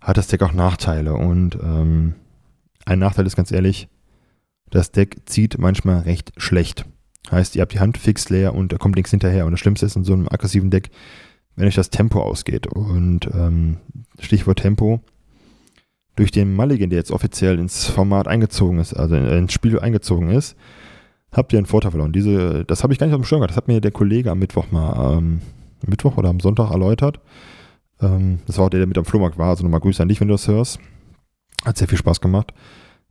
hat 0.01 0.17
das 0.17 0.27
Deck 0.27 0.41
auch 0.41 0.51
Nachteile. 0.51 1.13
Und 1.13 1.57
ähm, 1.63 2.15
ein 2.85 2.99
Nachteil 2.99 3.25
ist 3.25 3.37
ganz 3.37 3.51
ehrlich, 3.51 3.87
das 4.69 4.91
Deck 4.91 5.21
zieht 5.25 5.57
manchmal 5.57 6.01
recht 6.01 6.33
schlecht. 6.35 6.85
Heißt, 7.31 7.55
ihr 7.55 7.61
habt 7.61 7.73
die 7.73 7.79
Hand 7.79 7.97
fix 7.97 8.29
leer 8.29 8.53
und 8.53 8.73
da 8.73 8.77
kommt 8.77 8.97
nichts 8.97 9.11
hinterher. 9.11 9.45
Und 9.45 9.51
das 9.51 9.61
Schlimmste 9.61 9.85
ist 9.85 9.95
in 9.95 10.03
so 10.03 10.11
einem 10.11 10.27
aggressiven 10.27 10.71
Deck, 10.71 10.89
wenn 11.55 11.67
euch 11.67 11.75
das 11.75 11.89
Tempo 11.89 12.21
ausgeht. 12.21 12.67
Und 12.67 13.29
ähm, 13.33 13.77
Stichwort 14.19 14.59
Tempo. 14.59 14.99
Durch 16.17 16.31
den 16.31 16.53
Mulligan, 16.53 16.89
der 16.89 16.99
jetzt 16.99 17.11
offiziell 17.11 17.59
ins 17.59 17.85
Format 17.85 18.27
eingezogen 18.27 18.79
ist, 18.79 18.93
also 18.93 19.15
ins 19.15 19.53
Spiel 19.53 19.79
eingezogen 19.79 20.31
ist, 20.31 20.57
habt 21.31 21.53
ihr 21.53 21.59
einen 21.59 21.65
Vorteil 21.65 21.91
verloren. 21.91 22.11
Diese, 22.11 22.65
das 22.65 22.83
habe 22.83 22.91
ich 22.91 22.99
gar 22.99 23.07
nicht 23.07 23.15
auf 23.15 23.21
dem 23.21 23.25
Schirm 23.25 23.39
gehabt. 23.39 23.51
Das 23.51 23.57
hat 23.57 23.69
mir 23.69 23.79
der 23.79 23.91
Kollege 23.91 24.31
am 24.31 24.39
Mittwoch 24.39 24.69
mal, 24.69 25.17
ähm, 25.17 25.39
Mittwoch 25.87 26.17
oder 26.17 26.29
am 26.29 26.39
Sonntag 26.39 26.71
erläutert. 26.71 27.19
Ähm, 28.01 28.39
das 28.45 28.57
war 28.57 28.65
auch 28.65 28.69
der, 28.69 28.79
der 28.79 28.87
mit 28.87 28.97
am 28.97 29.05
Flohmarkt 29.05 29.37
war. 29.37 29.49
Also 29.49 29.63
nochmal 29.63 29.79
Grüße 29.79 30.01
an 30.01 30.09
dich, 30.09 30.19
wenn 30.19 30.27
du 30.27 30.33
das 30.33 30.47
hörst. 30.47 30.79
Hat 31.65 31.77
sehr 31.77 31.87
viel 31.87 31.97
Spaß 31.97 32.21
gemacht. 32.21 32.53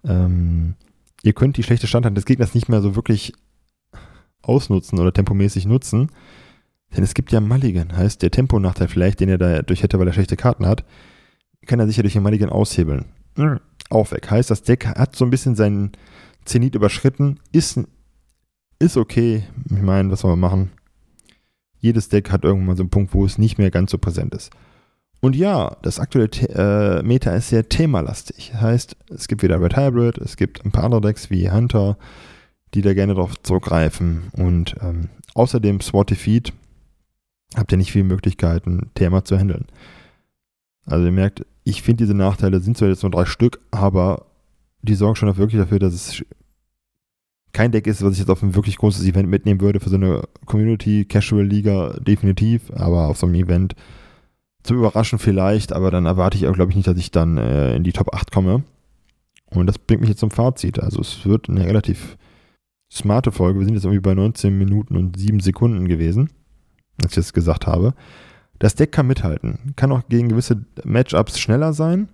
Ähm, 0.04 0.74
ihr 1.22 1.32
könnt 1.32 1.56
die 1.56 1.62
schlechte 1.62 1.86
Standheit 1.86 2.16
des 2.16 2.24
Gegners 2.24 2.54
nicht 2.54 2.68
mehr 2.68 2.80
so 2.80 2.96
wirklich 2.96 3.32
ausnutzen 4.42 4.98
oder 4.98 5.12
tempomäßig 5.12 5.66
nutzen. 5.66 6.10
Denn 6.96 7.04
es 7.04 7.14
gibt 7.14 7.32
ja 7.32 7.40
Mulligan, 7.40 7.96
heißt 7.96 8.22
der 8.22 8.30
Temponachteil 8.30 8.88
vielleicht, 8.88 9.20
den 9.20 9.28
er 9.28 9.38
dadurch 9.38 9.82
hätte, 9.82 9.98
weil 9.98 10.06
er 10.06 10.14
schlechte 10.14 10.36
Karten 10.36 10.66
hat, 10.66 10.84
kann 11.66 11.80
er 11.80 11.86
sicher 11.86 12.02
durch 12.02 12.14
den 12.14 12.22
Mulligan 12.22 12.48
aushebeln. 12.48 13.04
Mhm. 13.36 13.60
Auch 13.90 14.10
weg. 14.10 14.30
Heißt, 14.30 14.50
das 14.50 14.62
Deck 14.62 14.86
hat 14.86 15.16
so 15.16 15.24
ein 15.24 15.30
bisschen 15.30 15.54
seinen 15.54 15.92
Zenit 16.44 16.74
überschritten, 16.74 17.40
ist, 17.52 17.80
ist 18.78 18.96
okay. 18.96 19.44
Ich 19.66 19.82
meine, 19.82 20.10
was 20.10 20.20
soll 20.20 20.30
man 20.30 20.40
machen? 20.40 20.70
Jedes 21.80 22.08
Deck 22.08 22.30
hat 22.30 22.44
irgendwann 22.44 22.76
so 22.76 22.82
einen 22.82 22.90
Punkt, 22.90 23.14
wo 23.14 23.24
es 23.24 23.38
nicht 23.38 23.58
mehr 23.58 23.70
ganz 23.70 23.90
so 23.90 23.98
präsent 23.98 24.34
ist. 24.34 24.50
Und 25.20 25.34
ja, 25.34 25.76
das 25.82 25.98
aktuelle 25.98 26.28
äh, 26.54 27.02
Meta 27.02 27.32
ist 27.32 27.48
sehr 27.48 27.68
themalastig. 27.68 28.54
Heißt, 28.54 28.96
es 29.10 29.26
gibt 29.26 29.42
wieder 29.42 29.60
Red 29.60 29.76
Hybrid, 29.76 30.18
es 30.18 30.36
gibt 30.36 30.64
ein 30.64 30.70
paar 30.70 30.84
andere 30.84 31.00
Decks 31.00 31.30
wie 31.30 31.50
Hunter, 31.50 31.96
die 32.74 32.82
da 32.82 32.94
gerne 32.94 33.14
darauf 33.14 33.40
zurückgreifen. 33.42 34.30
Und 34.32 34.76
ähm, 34.80 35.08
außerdem 35.34 35.80
SWAT 35.80 36.10
Defeat 36.10 36.52
habt 37.56 37.72
ihr 37.72 37.78
nicht 37.78 37.92
viele 37.92 38.04
Möglichkeiten, 38.04 38.90
Thema 38.94 39.24
zu 39.24 39.36
handeln. 39.36 39.66
Also 40.86 41.04
ihr 41.06 41.12
merkt, 41.12 41.44
ich 41.64 41.82
finde 41.82 42.04
diese 42.04 42.14
Nachteile 42.14 42.60
sind 42.60 42.78
zwar 42.78 42.88
jetzt 42.88 43.02
nur 43.02 43.10
drei 43.10 43.24
Stück, 43.24 43.60
aber 43.70 44.26
die 44.82 44.94
sorgen 44.94 45.16
schon 45.16 45.36
wirklich 45.36 45.60
dafür, 45.60 45.78
dass 45.78 45.94
es 45.94 46.24
kein 47.52 47.72
Deck 47.72 47.86
ist, 47.86 48.02
was 48.02 48.12
ich 48.12 48.18
jetzt 48.18 48.30
auf 48.30 48.42
ein 48.42 48.54
wirklich 48.54 48.76
großes 48.76 49.04
Event 49.06 49.28
mitnehmen 49.28 49.60
würde 49.60 49.80
für 49.80 49.88
so 49.88 49.96
eine 49.96 50.22
Community 50.44 51.04
Casual 51.04 51.44
Liga 51.44 51.94
definitiv, 52.00 52.70
aber 52.72 53.08
auf 53.08 53.18
so 53.18 53.26
einem 53.26 53.36
Event 53.36 53.74
zu 54.62 54.74
überraschen 54.74 55.18
vielleicht, 55.18 55.72
aber 55.72 55.90
dann 55.90 56.06
erwarte 56.06 56.36
ich 56.36 56.46
auch, 56.46 56.52
glaube 56.52 56.70
ich, 56.70 56.76
nicht, 56.76 56.86
dass 56.86 56.98
ich 56.98 57.10
dann 57.10 57.38
äh, 57.38 57.74
in 57.74 57.84
die 57.84 57.92
Top 57.92 58.14
8 58.14 58.30
komme. 58.30 58.64
Und 59.50 59.66
das 59.66 59.78
bringt 59.78 60.02
mich 60.02 60.10
jetzt 60.10 60.20
zum 60.20 60.30
Fazit. 60.30 60.78
Also 60.78 61.00
es 61.00 61.24
wird 61.24 61.48
eine 61.48 61.64
relativ 61.64 62.18
smarte 62.92 63.32
Folge. 63.32 63.58
Wir 63.58 63.66
sind 63.66 63.74
jetzt 63.74 63.84
irgendwie 63.84 64.00
bei 64.00 64.14
19 64.14 64.56
Minuten 64.56 64.96
und 64.96 65.18
7 65.18 65.40
Sekunden 65.40 65.88
gewesen, 65.88 66.30
als 67.02 67.12
ich 67.12 67.16
das 67.16 67.32
gesagt 67.32 67.66
habe. 67.66 67.94
Das 68.58 68.74
Deck 68.74 68.92
kann 68.92 69.06
mithalten, 69.06 69.72
kann 69.76 69.92
auch 69.92 70.02
gegen 70.08 70.28
gewisse 70.28 70.64
Matchups 70.84 71.38
schneller 71.38 71.72
sein. 71.72 72.08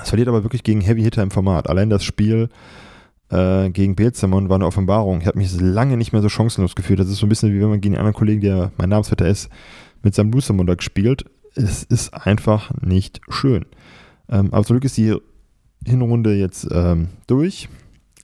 Es 0.00 0.08
verliert 0.08 0.28
aber 0.28 0.42
wirklich 0.42 0.64
gegen 0.64 0.80
Heavy 0.80 1.02
Hitter 1.02 1.22
im 1.22 1.30
Format. 1.30 1.68
Allein 1.70 1.90
das 1.90 2.02
Spiel 2.02 2.48
äh, 3.30 3.70
gegen 3.70 3.96
Beelzemon 3.96 4.48
war 4.48 4.56
eine 4.56 4.66
Offenbarung. 4.66 5.20
Ich 5.20 5.26
habe 5.26 5.38
mich 5.38 5.58
lange 5.60 5.96
nicht 5.96 6.12
mehr 6.12 6.22
so 6.22 6.28
chancenlos 6.28 6.74
gefühlt. 6.74 6.98
Das 6.98 7.08
ist 7.08 7.18
so 7.18 7.26
ein 7.26 7.28
bisschen 7.28 7.52
wie 7.52 7.60
wenn 7.60 7.70
man 7.70 7.80
gegen 7.80 7.94
einen 7.94 8.00
anderen 8.06 8.18
Kollegen, 8.18 8.40
der 8.40 8.72
mein 8.76 8.88
Namensvetter 8.88 9.26
ist, 9.26 9.48
mit 10.02 10.14
seinem 10.14 10.30
Boostermund 10.30 10.76
gespielt. 10.76 11.24
Es 11.54 11.82
ist 11.84 12.12
einfach 12.14 12.72
nicht 12.80 13.20
schön. 13.28 13.66
Ähm, 14.28 14.52
aber 14.52 14.64
zum 14.64 14.74
Glück 14.74 14.84
ist 14.84 14.96
die 14.96 15.16
Hinrunde 15.86 16.34
jetzt 16.34 16.66
ähm, 16.70 17.08
durch. 17.26 17.68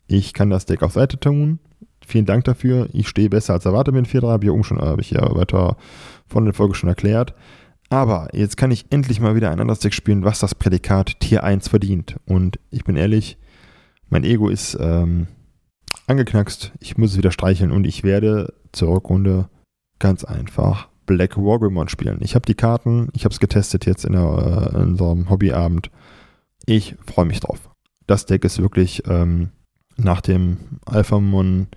Ich 0.06 0.32
kann 0.32 0.50
das 0.50 0.66
Deck 0.66 0.82
auf 0.82 0.92
Seite 0.92 1.18
tun. 1.18 1.60
Vielen 2.04 2.26
Dank 2.26 2.44
dafür. 2.44 2.88
Ich 2.92 3.08
stehe 3.08 3.30
besser 3.30 3.52
als 3.52 3.66
erwartet 3.66 3.94
mit 3.94 4.06
4-3. 4.06 4.28
Habe 4.28 4.44
ich, 4.44 4.50
oben 4.50 4.64
schon, 4.64 4.80
habe 4.80 5.00
ich 5.00 5.10
ja 5.10 5.34
weiter 5.36 5.76
von 6.26 6.44
der 6.44 6.54
Folge 6.54 6.74
schon 6.74 6.88
erklärt. 6.88 7.34
Aber 7.88 8.28
jetzt 8.32 8.56
kann 8.56 8.70
ich 8.70 8.86
endlich 8.90 9.20
mal 9.20 9.34
wieder 9.34 9.50
ein 9.50 9.60
anderes 9.60 9.80
Deck 9.80 9.94
spielen, 9.94 10.24
was 10.24 10.38
das 10.38 10.54
Prädikat 10.54 11.20
Tier 11.20 11.44
1 11.44 11.68
verdient. 11.68 12.16
Und 12.26 12.58
ich 12.70 12.84
bin 12.84 12.96
ehrlich, 12.96 13.36
mein 14.10 14.24
Ego 14.24 14.48
ist 14.48 14.76
ähm, 14.78 15.26
angeknackst. 16.06 16.72
Ich 16.80 16.98
muss 16.98 17.12
es 17.12 17.16
wieder 17.16 17.30
streicheln 17.30 17.70
und 17.70 17.86
ich 17.86 18.04
werde 18.04 18.52
zur 18.72 18.94
Rückrunde 18.94 19.48
ganz 19.98 20.24
einfach 20.24 20.88
Black 21.06 21.36
Wargreymon 21.36 21.88
spielen. 21.88 22.18
Ich 22.20 22.34
habe 22.34 22.46
die 22.46 22.54
Karten, 22.54 23.08
ich 23.14 23.24
habe 23.24 23.32
es 23.32 23.40
getestet 23.40 23.86
jetzt 23.86 24.04
in, 24.04 24.12
der, 24.12 24.70
äh, 24.74 24.76
in 24.76 24.90
unserem 24.90 25.30
Hobbyabend. 25.30 25.90
Ich 26.66 26.96
freue 27.06 27.24
mich 27.24 27.40
drauf. 27.40 27.70
Das 28.06 28.26
Deck 28.26 28.44
ist 28.44 28.60
wirklich 28.60 29.04
ähm, 29.06 29.50
nach 29.96 30.20
dem 30.20 30.58
Alphamon 30.84 31.68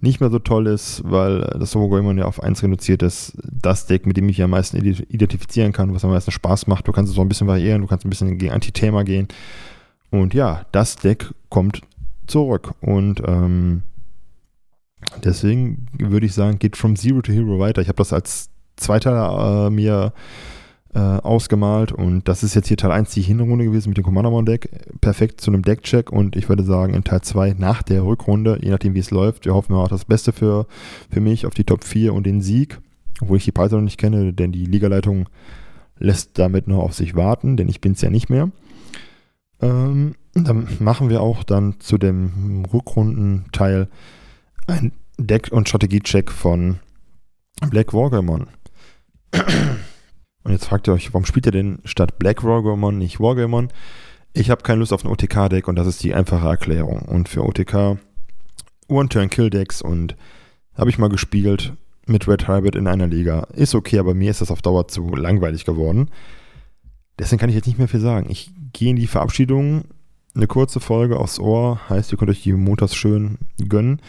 nicht 0.00 0.20
mehr 0.20 0.30
so 0.30 0.38
toll 0.38 0.66
ist, 0.66 1.02
weil 1.04 1.40
das 1.58 1.74
Wargamon 1.74 2.16
ja 2.16 2.24
auf 2.24 2.42
1 2.42 2.62
reduziert 2.62 3.02
ist. 3.02 3.36
Das 3.42 3.86
Deck, 3.86 4.06
mit 4.06 4.16
dem 4.16 4.24
ich 4.28 4.38
mich 4.38 4.42
am 4.42 4.50
meisten 4.50 4.78
identifizieren 4.78 5.72
kann, 5.72 5.94
was 5.94 6.04
am 6.04 6.10
meisten 6.10 6.30
Spaß 6.30 6.66
macht. 6.66 6.88
Du 6.88 6.92
kannst 6.92 7.12
es 7.12 7.18
auch 7.18 7.22
ein 7.22 7.28
bisschen 7.28 7.46
variieren, 7.46 7.82
du 7.82 7.86
kannst 7.86 8.06
ein 8.06 8.10
bisschen 8.10 8.38
gegen 8.38 8.52
Anti-Thema 8.52 9.04
gehen. 9.04 9.28
Und 10.10 10.34
ja, 10.34 10.66
das 10.72 10.96
Deck 10.96 11.32
kommt 11.48 11.82
zurück. 12.26 12.74
Und 12.80 13.22
ähm, 13.26 13.82
deswegen 15.22 15.86
würde 15.98 16.26
ich 16.26 16.34
sagen, 16.34 16.58
geht 16.58 16.76
from 16.76 16.96
Zero 16.96 17.22
to 17.22 17.32
Hero 17.32 17.58
weiter. 17.58 17.82
Ich 17.82 17.88
habe 17.88 17.98
das 17.98 18.12
als 18.12 18.50
Zweiter 18.76 19.66
äh, 19.66 19.70
mir 19.70 20.12
äh, 20.94 20.98
ausgemalt 20.98 21.92
und 21.92 22.26
das 22.26 22.42
ist 22.42 22.54
jetzt 22.54 22.66
hier 22.66 22.76
Teil 22.76 22.90
1 22.90 23.10
die 23.10 23.22
Hinrunde 23.22 23.64
gewesen 23.64 23.90
mit 23.90 23.98
dem 23.98 24.04
Commandermon 24.04 24.44
Deck. 24.44 24.68
Perfekt 25.00 25.40
zu 25.40 25.50
einem 25.50 25.62
Deckcheck 25.62 26.10
und 26.10 26.34
ich 26.34 26.48
würde 26.48 26.64
sagen, 26.64 26.94
in 26.94 27.04
Teil 27.04 27.20
2 27.20 27.54
nach 27.58 27.82
der 27.82 28.04
Rückrunde, 28.04 28.58
je 28.60 28.70
nachdem 28.70 28.94
wie 28.94 29.00
es 29.00 29.10
läuft, 29.10 29.44
wir 29.44 29.54
hoffen 29.54 29.76
auch 29.76 29.88
das 29.88 30.04
Beste 30.04 30.32
für, 30.32 30.66
für 31.10 31.20
mich 31.20 31.46
auf 31.46 31.54
die 31.54 31.64
Top 31.64 31.84
4 31.84 32.12
und 32.12 32.26
den 32.26 32.40
Sieg, 32.40 32.80
obwohl 33.20 33.36
ich 33.36 33.44
die 33.44 33.52
Preise 33.52 33.76
noch 33.76 33.82
nicht 33.82 33.98
kenne, 33.98 34.32
denn 34.32 34.50
die 34.50 34.64
Ligaleitung 34.64 35.28
lässt 35.98 36.38
damit 36.38 36.66
noch 36.66 36.82
auf 36.82 36.94
sich 36.94 37.14
warten, 37.14 37.56
denn 37.56 37.68
ich 37.68 37.80
bin 37.80 37.92
es 37.92 38.00
ja 38.00 38.10
nicht 38.10 38.30
mehr. 38.30 38.50
Ähm, 39.60 40.14
dann 40.34 40.68
machen 40.78 41.10
wir 41.10 41.20
auch 41.22 41.42
dann 41.44 41.80
zu 41.80 41.98
dem 41.98 42.64
Rückrundenteil 42.72 43.88
ein 44.66 44.92
Deck- 45.18 45.52
und 45.52 45.68
Strategiecheck 45.68 46.30
von 46.30 46.78
Black 47.68 47.92
Wargamon. 47.92 48.46
Und 50.42 50.52
jetzt 50.52 50.66
fragt 50.66 50.88
ihr 50.88 50.94
euch, 50.94 51.12
warum 51.12 51.26
spielt 51.26 51.46
ihr 51.46 51.52
denn 51.52 51.80
statt 51.84 52.18
Black 52.18 52.42
Wargamon 52.44 52.98
nicht 52.98 53.20
Wargamon? 53.20 53.68
Ich 54.32 54.50
habe 54.50 54.62
keine 54.62 54.80
Lust 54.80 54.92
auf 54.92 55.04
ein 55.04 55.10
OTK-Deck 55.10 55.68
und 55.68 55.76
das 55.76 55.86
ist 55.86 56.02
die 56.02 56.14
einfache 56.14 56.48
Erklärung. 56.48 57.02
Und 57.02 57.28
für 57.28 57.44
OTK 57.44 57.98
One-Turn-Kill-Decks 58.88 59.82
und 59.82 60.16
habe 60.76 60.90
ich 60.90 60.98
mal 60.98 61.08
gespielt 61.08 61.74
mit 62.06 62.26
Red 62.26 62.48
Hybrid 62.48 62.74
in 62.74 62.86
einer 62.86 63.06
Liga. 63.06 63.48
Ist 63.52 63.74
okay, 63.74 63.98
aber 63.98 64.14
mir 64.14 64.30
ist 64.30 64.40
das 64.40 64.50
auf 64.50 64.62
Dauer 64.62 64.88
zu 64.88 65.14
langweilig 65.14 65.64
geworden. 65.64 66.10
Deswegen 67.20 67.38
kann 67.38 67.50
ich 67.50 67.54
jetzt 67.54 67.66
nicht 67.66 67.78
mehr 67.78 67.86
viel 67.86 68.00
sagen. 68.00 68.30
Ich 68.30 68.50
gehe 68.72 68.88
in 68.88 68.96
die 68.96 69.06
Verabschiedung. 69.06 69.84
Eine 70.34 70.46
kurze 70.46 70.80
Folge 70.80 71.18
aufs 71.18 71.38
Ohr. 71.38 71.78
Heißt, 71.90 72.10
ihr 72.10 72.16
könnt 72.16 72.30
euch 72.30 72.42
die 72.42 72.54
montags 72.54 72.94
schön 72.94 73.36
gönnen. 73.68 74.00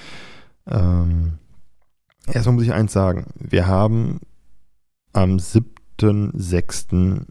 Ähm, 0.65 1.33
erstmal 2.25 2.55
muss 2.55 2.63
ich 2.63 2.71
eins 2.71 2.93
sagen. 2.93 3.25
Wir 3.35 3.67
haben 3.67 4.21
am 5.11 5.35
7.6. 5.37 7.25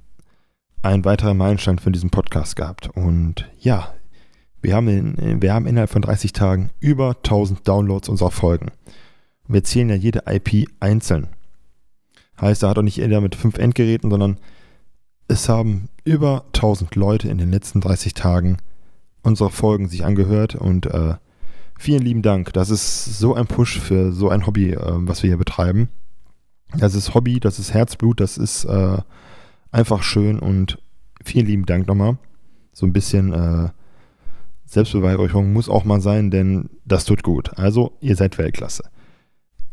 einen 0.83 1.05
weiteren 1.07 1.39
Meilenstein 1.39 1.79
für 1.79 1.91
diesen 1.91 2.11
Podcast 2.11 2.57
gehabt. 2.57 2.89
Und 2.89 3.49
ja, 3.59 3.95
wir 4.61 4.75
haben, 4.77 4.89
in, 4.89 5.41
wir 5.41 5.55
haben 5.55 5.67
innerhalb 5.67 5.89
von 5.89 6.03
30 6.03 6.35
Tagen 6.35 6.69
über 6.79 7.17
1000 7.17 7.67
Downloads 7.67 8.11
unserer 8.11 8.31
Folgen. 8.31 8.71
Wir 9.49 9.65
zählen 9.65 9.89
ja 9.89 9.95
jede 9.95 10.25
IP 10.27 10.69
einzeln. 10.79 11.29
Heißt, 12.39 12.63
da 12.63 12.69
hat 12.69 12.79
auch 12.79 12.83
nicht 12.83 12.99
jeder 12.99 13.23
mit 13.23 13.35
fünf 13.35 13.57
Endgeräten, 13.57 14.11
sondern 14.11 14.37
es 15.31 15.49
haben 15.49 15.89
über 16.05 16.45
1000 16.55 16.97
Leute 16.97 17.29
in 17.29 17.39
den 17.39 17.51
letzten 17.51 17.81
30 17.81 18.15
Tagen 18.15 18.57
unsere 19.23 19.51
Folgen 19.51 19.89
sich 19.89 20.05
angehört 20.05 20.57
und 20.57 20.87
äh, 20.87 21.15
vielen 21.79 22.03
lieben 22.03 22.23
Dank. 22.23 22.53
Das 22.53 22.69
ist 22.69 23.19
so 23.19 23.35
ein 23.35 23.47
Push 23.47 23.79
für 23.79 24.13
so 24.13 24.29
ein 24.29 24.47
Hobby, 24.47 24.73
äh, 24.73 24.79
was 24.81 25.23
wir 25.23 25.29
hier 25.29 25.37
betreiben. 25.37 25.89
Das 26.77 26.95
ist 26.95 27.15
Hobby, 27.15 27.39
das 27.39 27.59
ist 27.59 27.73
Herzblut, 27.73 28.21
das 28.21 28.39
ist 28.39 28.65
äh, 28.65 28.99
einfach 29.71 30.03
schön 30.03 30.39
und 30.39 30.79
vielen 31.23 31.47
lieben 31.47 31.67
Dank 31.67 31.87
nochmal. 31.87 32.19
So 32.73 32.87
ein 32.87 32.93
bisschen 32.93 33.33
äh, 33.33 33.69
Selbstbeweihräucherung 34.67 35.53
muss 35.53 35.69
auch 35.69 35.85
mal 35.85 36.01
sein, 36.01 36.31
denn 36.31 36.71
das 36.85 37.05
tut 37.05 37.23
gut. 37.23 37.57
Also, 37.57 37.97
ihr 38.01 38.17
seid 38.17 38.37
Weltklasse 38.39 38.85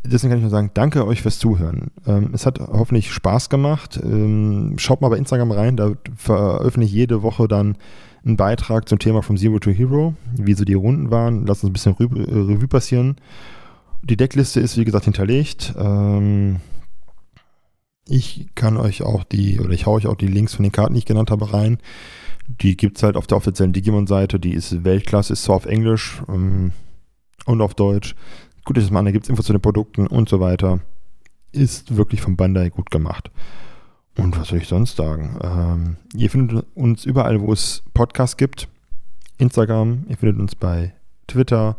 deswegen 0.04 0.30
kann 0.30 0.38
ich 0.38 0.42
nur 0.42 0.50
sagen, 0.50 0.70
danke 0.74 1.06
euch 1.06 1.22
fürs 1.22 1.38
Zuhören. 1.38 1.90
Ähm, 2.06 2.30
es 2.32 2.46
hat 2.46 2.60
hoffentlich 2.60 3.12
Spaß 3.12 3.50
gemacht. 3.50 3.98
Ähm, 4.02 4.74
schaut 4.78 5.00
mal 5.00 5.08
bei 5.08 5.18
Instagram 5.18 5.52
rein, 5.52 5.76
da 5.76 5.92
veröffentliche 6.16 6.78
ich 6.88 6.92
jede 6.92 7.22
Woche 7.22 7.48
dann 7.48 7.76
einen 8.24 8.36
Beitrag 8.36 8.88
zum 8.88 8.98
Thema 8.98 9.22
vom 9.22 9.36
Zero 9.36 9.58
to 9.58 9.70
Hero, 9.70 10.14
wie 10.36 10.54
so 10.54 10.64
die 10.64 10.74
Runden 10.74 11.10
waren. 11.10 11.46
Lasst 11.46 11.64
uns 11.64 11.70
ein 11.70 11.72
bisschen 11.72 11.94
Revue, 11.94 12.20
äh, 12.20 12.52
Revue 12.52 12.68
passieren. 12.68 13.16
Die 14.02 14.16
Deckliste 14.16 14.60
ist, 14.60 14.76
wie 14.76 14.84
gesagt, 14.84 15.04
hinterlegt. 15.04 15.74
Ähm, 15.78 16.56
ich 18.06 18.48
kann 18.54 18.76
euch 18.76 19.02
auch 19.02 19.24
die, 19.24 19.60
oder 19.60 19.70
ich 19.70 19.86
haue 19.86 19.96
euch 19.96 20.06
auch 20.06 20.16
die 20.16 20.28
Links 20.28 20.54
von 20.54 20.62
den 20.62 20.72
Karten, 20.72 20.94
die 20.94 20.98
ich 20.98 21.06
genannt 21.06 21.30
habe, 21.30 21.52
rein. 21.52 21.78
Die 22.46 22.76
gibt 22.76 22.96
es 22.96 23.02
halt 23.02 23.16
auf 23.16 23.26
der 23.26 23.36
offiziellen 23.36 23.72
Digimon-Seite. 23.72 24.40
Die 24.40 24.54
ist 24.54 24.84
Weltklasse, 24.84 25.34
ist 25.34 25.44
zwar 25.44 25.56
auf 25.56 25.66
Englisch 25.66 26.22
ähm, 26.28 26.72
und 27.44 27.60
auf 27.60 27.74
Deutsch. 27.74 28.14
Gutes 28.68 28.90
Mann, 28.90 29.06
da 29.06 29.12
gibt 29.12 29.24
es 29.24 29.30
Infos 29.30 29.46
zu 29.46 29.54
den 29.54 29.62
Produkten 29.62 30.06
und 30.06 30.28
so 30.28 30.40
weiter. 30.40 30.80
Ist 31.52 31.96
wirklich 31.96 32.20
von 32.20 32.36
Bandai 32.36 32.68
gut 32.68 32.90
gemacht. 32.90 33.30
Und 34.18 34.38
was 34.38 34.48
soll 34.48 34.58
ich 34.58 34.68
sonst 34.68 34.94
sagen? 34.94 35.38
Ähm, 35.42 35.96
ihr 36.14 36.28
findet 36.28 36.66
uns 36.74 37.06
überall, 37.06 37.40
wo 37.40 37.50
es 37.50 37.82
Podcasts 37.94 38.36
gibt. 38.36 38.68
Instagram, 39.38 40.04
ihr 40.10 40.18
findet 40.18 40.38
uns 40.38 40.54
bei 40.54 40.92
Twitter. 41.28 41.78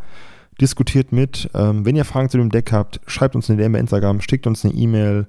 Diskutiert 0.60 1.12
mit. 1.12 1.52
Ähm, 1.54 1.86
wenn 1.86 1.96
ihr 1.96 2.06
Fragen 2.06 2.30
zu 2.30 2.40
dem 2.40 2.50
Deck 2.50 2.72
habt, 2.72 3.02
schreibt 3.06 3.36
uns 3.36 3.52
eine 3.52 3.62
DM 3.62 3.74
bei 3.74 3.80
Instagram, 3.80 4.20
schickt 4.22 4.48
uns 4.48 4.66
eine 4.66 4.74
E-Mail. 4.74 5.28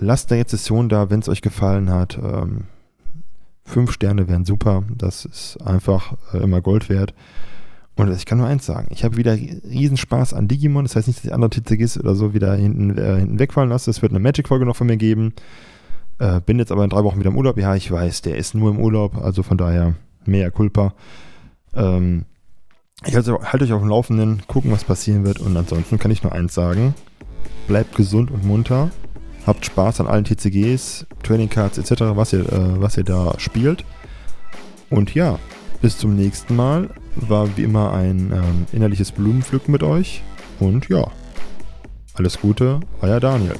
Lasst 0.00 0.32
eine 0.32 0.40
Rezession 0.40 0.88
da, 0.88 1.10
wenn 1.10 1.20
es 1.20 1.28
euch 1.28 1.42
gefallen 1.42 1.90
hat. 1.90 2.18
Ähm, 2.20 2.64
fünf 3.64 3.92
Sterne 3.92 4.26
wären 4.26 4.44
super. 4.44 4.82
Das 4.98 5.26
ist 5.26 5.58
einfach 5.64 6.14
äh, 6.34 6.38
immer 6.38 6.60
Gold 6.60 6.88
wert. 6.88 7.14
Und 8.00 8.10
ich 8.16 8.24
kann 8.24 8.38
nur 8.38 8.46
eins 8.46 8.64
sagen, 8.64 8.88
ich 8.90 9.04
habe 9.04 9.18
wieder 9.18 9.34
riesen 9.34 9.98
Spaß 9.98 10.32
an 10.32 10.48
Digimon. 10.48 10.84
Das 10.84 10.96
heißt 10.96 11.06
nicht, 11.06 11.18
dass 11.18 11.26
ich 11.26 11.34
andere 11.34 11.50
TCGs 11.50 11.98
oder 11.98 12.14
so 12.14 12.32
wieder 12.32 12.54
hinten, 12.54 12.96
äh, 12.96 13.18
hinten 13.18 13.38
wegfallen 13.38 13.68
lasse. 13.68 13.90
Es 13.90 14.00
wird 14.00 14.12
eine 14.12 14.20
Magic-Folge 14.20 14.64
noch 14.64 14.76
von 14.76 14.86
mir 14.86 14.96
geben. 14.96 15.34
Äh, 16.18 16.40
bin 16.40 16.58
jetzt 16.58 16.72
aber 16.72 16.82
in 16.82 16.88
drei 16.88 17.04
Wochen 17.04 17.18
wieder 17.18 17.28
im 17.28 17.36
Urlaub. 17.36 17.58
Ja, 17.58 17.74
ich 17.74 17.90
weiß, 17.90 18.22
der 18.22 18.38
ist 18.38 18.54
nur 18.54 18.70
im 18.70 18.80
Urlaub. 18.80 19.22
Also 19.22 19.42
von 19.42 19.58
daher 19.58 19.96
mehr 20.24 20.50
Culpa. 20.50 20.94
Ähm, 21.74 22.24
ich 23.04 23.14
halte 23.14 23.38
halt 23.42 23.62
euch 23.62 23.72
auf 23.72 23.82
dem 23.82 23.90
Laufenden, 23.90 24.42
gucken, 24.46 24.72
was 24.72 24.84
passieren 24.84 25.26
wird. 25.26 25.38
Und 25.38 25.54
ansonsten 25.54 25.98
kann 25.98 26.10
ich 26.10 26.22
nur 26.22 26.32
eins 26.32 26.54
sagen. 26.54 26.94
Bleibt 27.68 27.96
gesund 27.96 28.30
und 28.30 28.46
munter. 28.46 28.90
Habt 29.46 29.66
Spaß 29.66 30.00
an 30.00 30.06
allen 30.06 30.24
TCGs, 30.24 31.06
Training 31.22 31.50
Cards 31.50 31.76
etc., 31.76 32.00
was 32.14 32.32
ihr, 32.32 32.50
äh, 32.50 32.80
was 32.80 32.96
ihr 32.96 33.04
da 33.04 33.34
spielt. 33.36 33.84
Und 34.88 35.14
ja, 35.14 35.38
bis 35.82 35.98
zum 35.98 36.16
nächsten 36.16 36.56
Mal. 36.56 36.88
War 37.16 37.56
wie 37.56 37.62
immer 37.62 37.92
ein 37.92 38.32
ähm, 38.32 38.66
innerliches 38.72 39.12
Blumenpflücken 39.12 39.72
mit 39.72 39.82
euch. 39.82 40.22
Und 40.58 40.88
ja, 40.88 41.06
alles 42.14 42.40
Gute, 42.40 42.80
euer 43.00 43.20
Daniel. 43.20 43.54